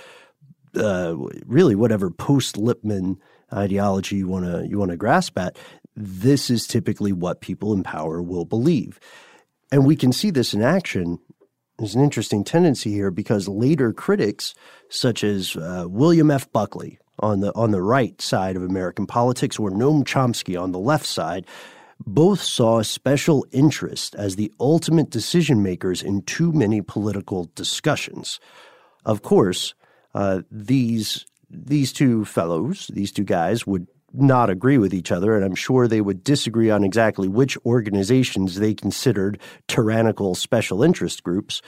[0.75, 3.17] uh, really whatever post Lippmann
[3.53, 5.57] ideology you want to you want to grasp at,
[5.95, 8.99] this is typically what people in power will believe,
[9.71, 11.19] and we can see this in action.
[11.77, 14.53] There's an interesting tendency here because later critics,
[14.89, 16.51] such as uh, William F.
[16.51, 20.79] Buckley on the on the right side of American politics, or Noam Chomsky on the
[20.79, 21.45] left side,
[22.05, 28.39] both saw special interest as the ultimate decision makers in too many political discussions.
[29.05, 29.73] Of course,
[30.13, 35.45] uh, these these two fellows, these two guys, would not agree with each other, and
[35.45, 41.61] I'm sure they would disagree on exactly which organizations they considered tyrannical special interest groups.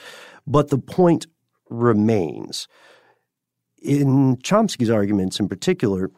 [0.46, 1.26] But the point
[1.70, 2.68] remains.
[3.82, 6.10] In Chomsky's arguments in particular,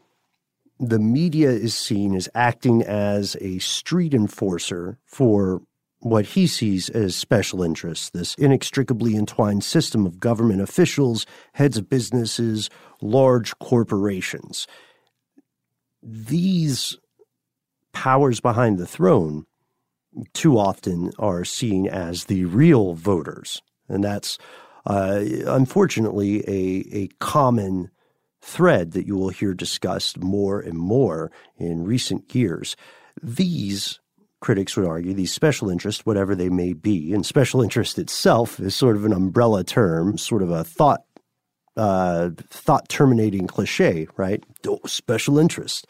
[0.78, 5.62] the media is seen as acting as a street enforcer for
[6.00, 11.88] what he sees as special interests, this inextricably entwined system of government officials, heads of
[11.88, 12.68] businesses,
[13.00, 14.66] large corporations.
[16.08, 16.96] These
[17.92, 19.44] powers behind the throne
[20.32, 23.60] too often are seen as the real voters.
[23.88, 24.38] And that's
[24.86, 27.90] uh, unfortunately a, a common
[28.40, 32.76] thread that you will hear discussed more and more in recent years.
[33.20, 33.98] These
[34.40, 38.76] critics would argue these special interests, whatever they may be, and special interest itself is
[38.76, 41.05] sort of an umbrella term, sort of a thought
[41.76, 44.42] uh, thought terminating cliche, right?
[44.66, 45.86] Oh, special interest.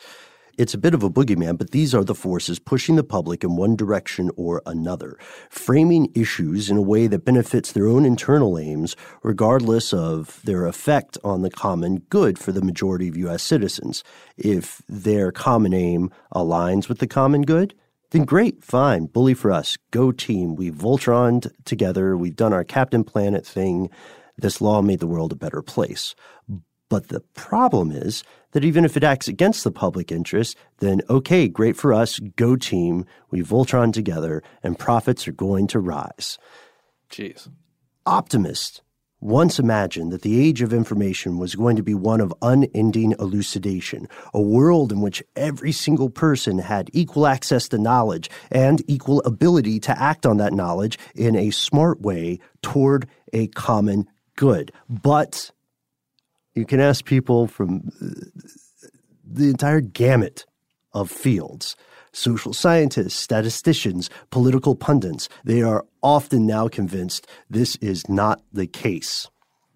[0.58, 3.56] It's a bit of a boogeyman, but these are the forces pushing the public in
[3.56, 5.18] one direction or another,
[5.50, 11.18] framing issues in a way that benefits their own internal aims, regardless of their effect
[11.22, 13.42] on the common good for the majority of U.S.
[13.42, 14.02] citizens.
[14.38, 17.74] If their common aim aligns with the common good,
[18.12, 19.76] then great, fine, bully for us.
[19.90, 20.56] Go team.
[20.56, 22.16] We Voltroned together.
[22.16, 23.90] We've done our Captain Planet thing.
[24.38, 26.14] This law made the world a better place.
[26.88, 28.22] But the problem is
[28.52, 32.54] that even if it acts against the public interest, then okay, great for us, go
[32.56, 36.38] team, we Voltron together, and profits are going to rise.
[37.10, 37.48] Jeez.
[38.04, 38.82] Optimists
[39.20, 44.06] once imagined that the age of information was going to be one of unending elucidation,
[44.34, 49.80] a world in which every single person had equal access to knowledge and equal ability
[49.80, 54.06] to act on that knowledge in a smart way toward a common
[54.36, 54.72] good.
[54.88, 55.50] But
[56.54, 57.90] you can ask people from
[59.24, 60.46] the entire gamut
[60.92, 61.76] of fields
[62.12, 65.28] social scientists, statisticians, political pundits.
[65.44, 69.28] They are often now convinced this is not the case.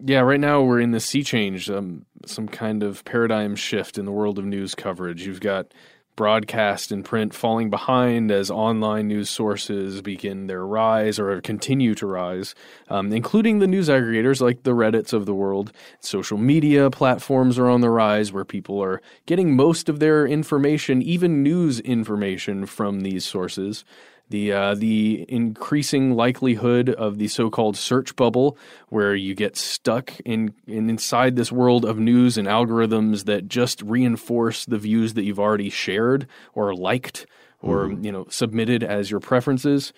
[0.03, 4.05] Yeah, right now we're in the sea change, um, some kind of paradigm shift in
[4.05, 5.23] the world of news coverage.
[5.23, 5.71] You've got
[6.15, 12.05] broadcast and print falling behind as online news sources begin their rise or continue to
[12.05, 12.53] rise,
[12.89, 15.71] um, including the news aggregators like the Reddits of the world.
[15.99, 21.01] Social media platforms are on the rise where people are getting most of their information,
[21.01, 23.83] even news information, from these sources
[24.31, 28.57] the uh, the increasing likelihood of the so-called search bubble,
[28.89, 33.81] where you get stuck in, in inside this world of news and algorithms that just
[33.83, 37.27] reinforce the views that you've already shared or liked
[37.61, 38.03] or mm-hmm.
[38.03, 39.93] you know submitted as your preferences.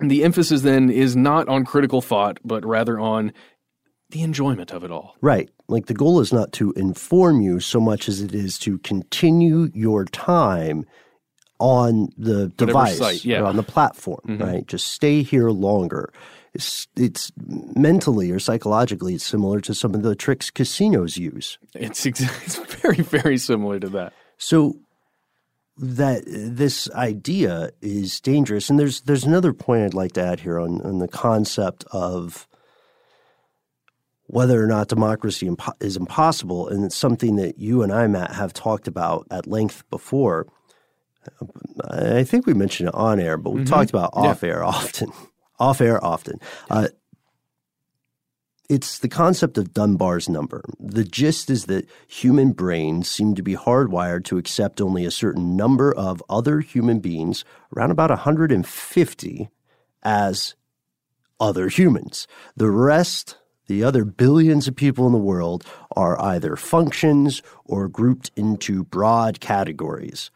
[0.00, 3.32] And the emphasis then is not on critical thought, but rather on
[4.10, 5.16] the enjoyment of it all.
[5.20, 5.50] Right.
[5.68, 9.70] Like the goal is not to inform you so much as it is to continue
[9.74, 10.86] your time
[11.58, 13.42] on the Whatever device site, yeah.
[13.42, 14.40] on the platform, Mhm.
[14.42, 14.66] right?
[14.66, 16.12] Just stay here longer.
[16.54, 17.30] It's, it's
[17.76, 21.58] mentally or psychologically, it's similar to some of the tricks casinos use.
[21.74, 24.12] It's it's very very similar to that.
[24.38, 24.76] So
[25.76, 30.58] that this idea is dangerous, and there's there's another point I'd like to add here
[30.58, 32.48] on on the concept of
[34.26, 35.48] whether or not democracy
[35.80, 39.84] is impossible, and it's something that you and I, Matt, have talked about at length
[39.90, 40.46] before.
[41.90, 43.70] I think we mentioned it on air, but we've Mhm.
[43.70, 44.22] talked about Yeah.
[44.30, 45.12] off air often.
[45.58, 46.40] off air often.
[46.70, 46.88] Uh,
[48.68, 50.62] it's the concept of Dunbar's number.
[50.78, 55.56] The gist is that human brains seem to be hardwired to accept only a certain
[55.56, 59.48] number of other human beings, around about 150,
[60.02, 60.54] as
[61.40, 62.26] other humans.
[62.56, 65.64] The rest, the other billions of people in the world,
[65.96, 70.30] are either functions or grouped into broad categories.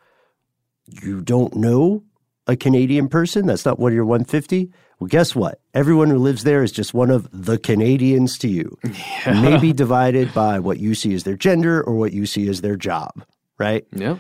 [0.87, 2.05] You don't know
[2.47, 3.47] a Canadian person?
[3.47, 4.71] That's not one of your 150?
[4.99, 5.61] Well, guess what?
[5.75, 8.77] Everyone who lives there is just one of the Canadians to you.
[8.85, 9.41] Yeah.
[9.41, 12.77] Maybe divided by what you see as their gender or what you see as their
[12.77, 13.25] job,
[13.59, 13.85] right?
[13.93, 14.19] Yeah.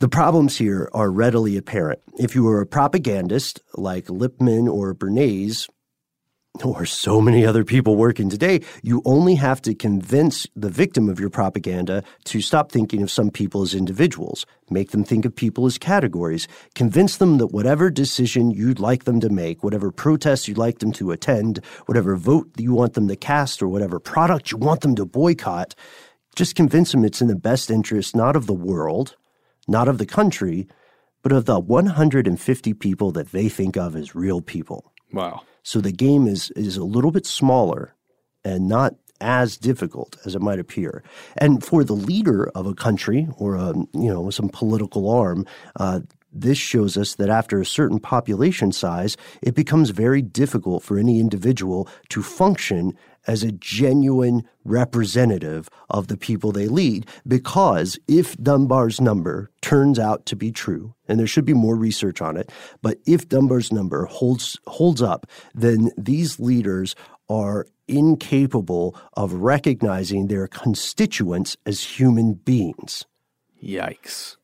[0.00, 2.00] The problems here are readily apparent.
[2.18, 5.68] If you are a propagandist like Lippmann or Bernays,
[6.64, 11.20] or so many other people working today, you only have to convince the victim of
[11.20, 15.64] your propaganda to stop thinking of some people as individuals, make them think of people
[15.66, 20.58] as categories, convince them that whatever decision you'd like them to make, whatever protest you'd
[20.58, 24.58] like them to attend, whatever vote you want them to cast, or whatever product you
[24.58, 25.74] want them to boycott,
[26.34, 29.16] just convince them it's in the best interest not of the world,
[29.68, 30.66] not of the country,
[31.22, 34.92] but of the 150 people that they think of as real people.
[35.12, 35.42] Wow.
[35.62, 37.94] So the game is is a little bit smaller
[38.44, 41.02] and not as difficult as it might appear.
[41.36, 45.46] And for the leader of a country or a you know some political arm,
[45.76, 46.00] uh,
[46.32, 51.18] this shows us that after a certain population size, it becomes very difficult for any
[51.18, 52.96] individual to function
[53.26, 57.06] as a genuine representative of the people they lead.
[57.26, 62.20] Because if Dunbar's number turns out to be true, and there should be more research
[62.20, 62.50] on it,
[62.82, 66.94] but if Dunbar's number holds holds up, then these leaders
[67.28, 73.04] are incapable of recognizing their constituents as human beings.
[73.62, 74.36] Yikes.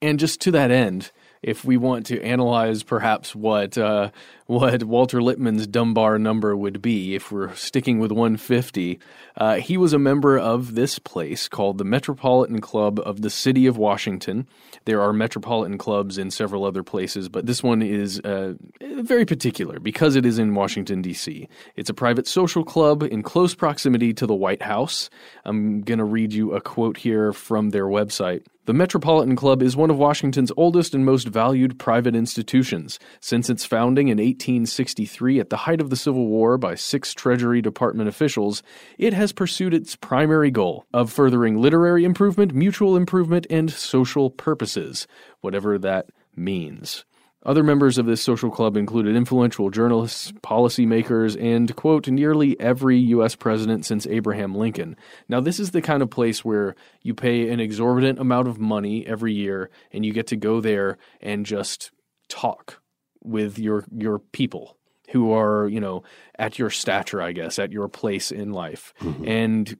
[0.00, 1.12] And just to that end,
[1.42, 4.10] if we want to analyze perhaps what uh,
[4.52, 9.00] what Walter Lippmann's Dunbar number would be, if we're sticking with 150,
[9.38, 13.66] uh, he was a member of this place called the Metropolitan Club of the City
[13.66, 14.46] of Washington.
[14.84, 19.80] There are metropolitan clubs in several other places, but this one is uh, very particular
[19.80, 21.48] because it is in Washington, D.C.
[21.76, 25.08] It's a private social club in close proximity to the White House.
[25.46, 28.44] I'm going to read you a quote here from their website.
[28.64, 33.00] The Metropolitan Club is one of Washington's oldest and most valued private institutions.
[33.18, 37.62] Since its founding in 1863 at the height of the Civil War by six Treasury
[37.62, 38.62] Department officials,
[38.98, 45.06] it has pursued its primary goal of furthering literary improvement, mutual improvement, and social purposes,
[45.40, 47.04] whatever that means.
[47.44, 53.36] Other members of this social club included influential journalists, policymakers, and, quote, nearly every U.S.
[53.36, 54.96] president since Abraham Lincoln.
[55.28, 59.06] Now, this is the kind of place where you pay an exorbitant amount of money
[59.06, 61.90] every year and you get to go there and just
[62.28, 62.81] talk
[63.22, 64.76] with your, your people
[65.10, 66.02] who are, you know,
[66.38, 68.94] at your stature, I guess, at your place in life.
[69.26, 69.76] And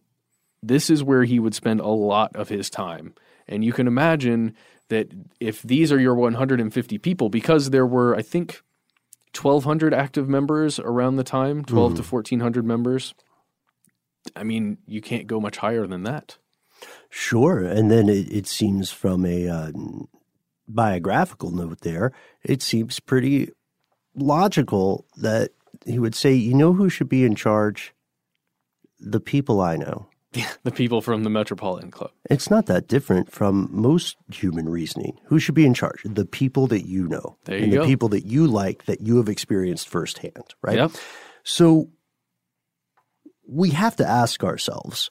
[0.62, 3.14] this is where he would spend a lot of his time.
[3.48, 4.54] And you can imagine
[4.88, 8.62] that if these are your 150 people, because there were, I think,
[9.34, 13.14] 1,200 active members around the time, 12 to 1,400 members,
[14.36, 16.36] I mean, you can't go much higher than that.
[17.08, 17.58] Sure.
[17.64, 19.72] And then it, it seems from a uh,
[20.68, 22.12] biographical note there,
[22.44, 23.50] it seems pretty
[24.14, 25.50] logical that
[25.84, 27.94] he would say, you know who should be in charge?
[28.98, 30.08] The people I know.
[30.62, 32.10] the people from the Metropolitan Club.
[32.30, 35.18] It's not that different from most human reasoning.
[35.26, 36.00] Who should be in charge?
[36.04, 37.36] The people that you know.
[37.44, 37.80] There you and go.
[37.82, 40.76] the people that you like that you have experienced firsthand, right?
[40.76, 40.92] Yep.
[41.44, 41.90] So
[43.46, 45.10] we have to ask ourselves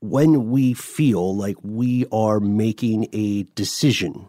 [0.00, 4.28] when we feel like we are making a decision,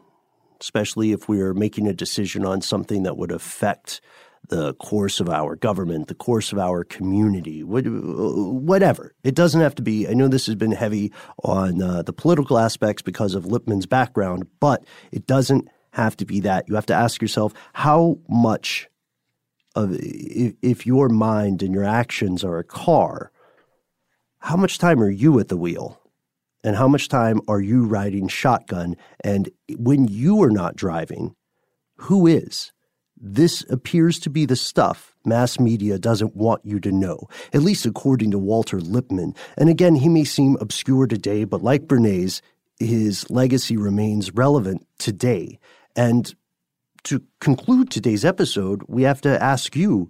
[0.61, 3.99] especially if we are making a decision on something that would affect
[4.47, 9.13] the course of our government, the course of our community, whatever.
[9.23, 10.07] It doesn't have to be.
[10.07, 14.47] I know this has been heavy on uh, the political aspects because of Lippmann's background,
[14.59, 16.67] but it doesn't have to be that.
[16.67, 18.89] You have to ask yourself how much
[19.75, 23.31] of if, if your mind and your actions are a car,
[24.39, 26.00] how much time are you at the wheel?
[26.63, 28.95] And how much time are you riding shotgun?
[29.23, 31.35] And when you are not driving,
[31.95, 32.71] who is?
[33.17, 37.85] This appears to be the stuff mass media doesn't want you to know, at least
[37.85, 39.35] according to Walter Lippmann.
[39.57, 42.41] And again, he may seem obscure today, but like Bernays,
[42.79, 45.59] his legacy remains relevant today.
[45.95, 46.33] And
[47.03, 50.09] to conclude today's episode, we have to ask you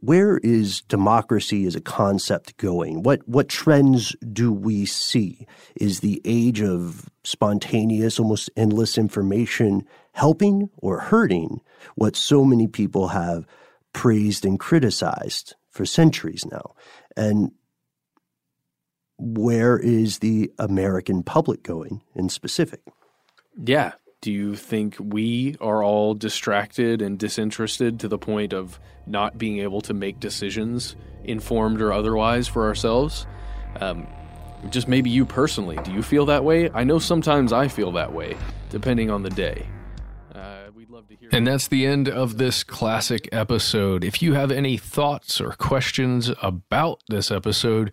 [0.00, 3.02] where is democracy as a concept going?
[3.02, 5.46] What what trends do we see?
[5.76, 11.60] Is the age of spontaneous, almost endless information helping or hurting
[11.94, 13.46] what so many people have
[13.92, 16.74] praised and criticized for centuries now?
[17.16, 17.52] And
[19.18, 22.80] where is the American public going in specific?
[23.56, 23.92] Yeah.
[24.26, 29.60] Do you think we are all distracted and disinterested to the point of not being
[29.60, 33.24] able to make decisions, informed or otherwise, for ourselves?
[33.78, 34.08] Um,
[34.70, 35.78] just maybe you personally.
[35.84, 36.68] Do you feel that way?
[36.70, 38.36] I know sometimes I feel that way,
[38.68, 39.64] depending on the day.
[40.34, 40.70] Uh.
[41.30, 44.02] And that's the end of this classic episode.
[44.02, 47.92] If you have any thoughts or questions about this episode,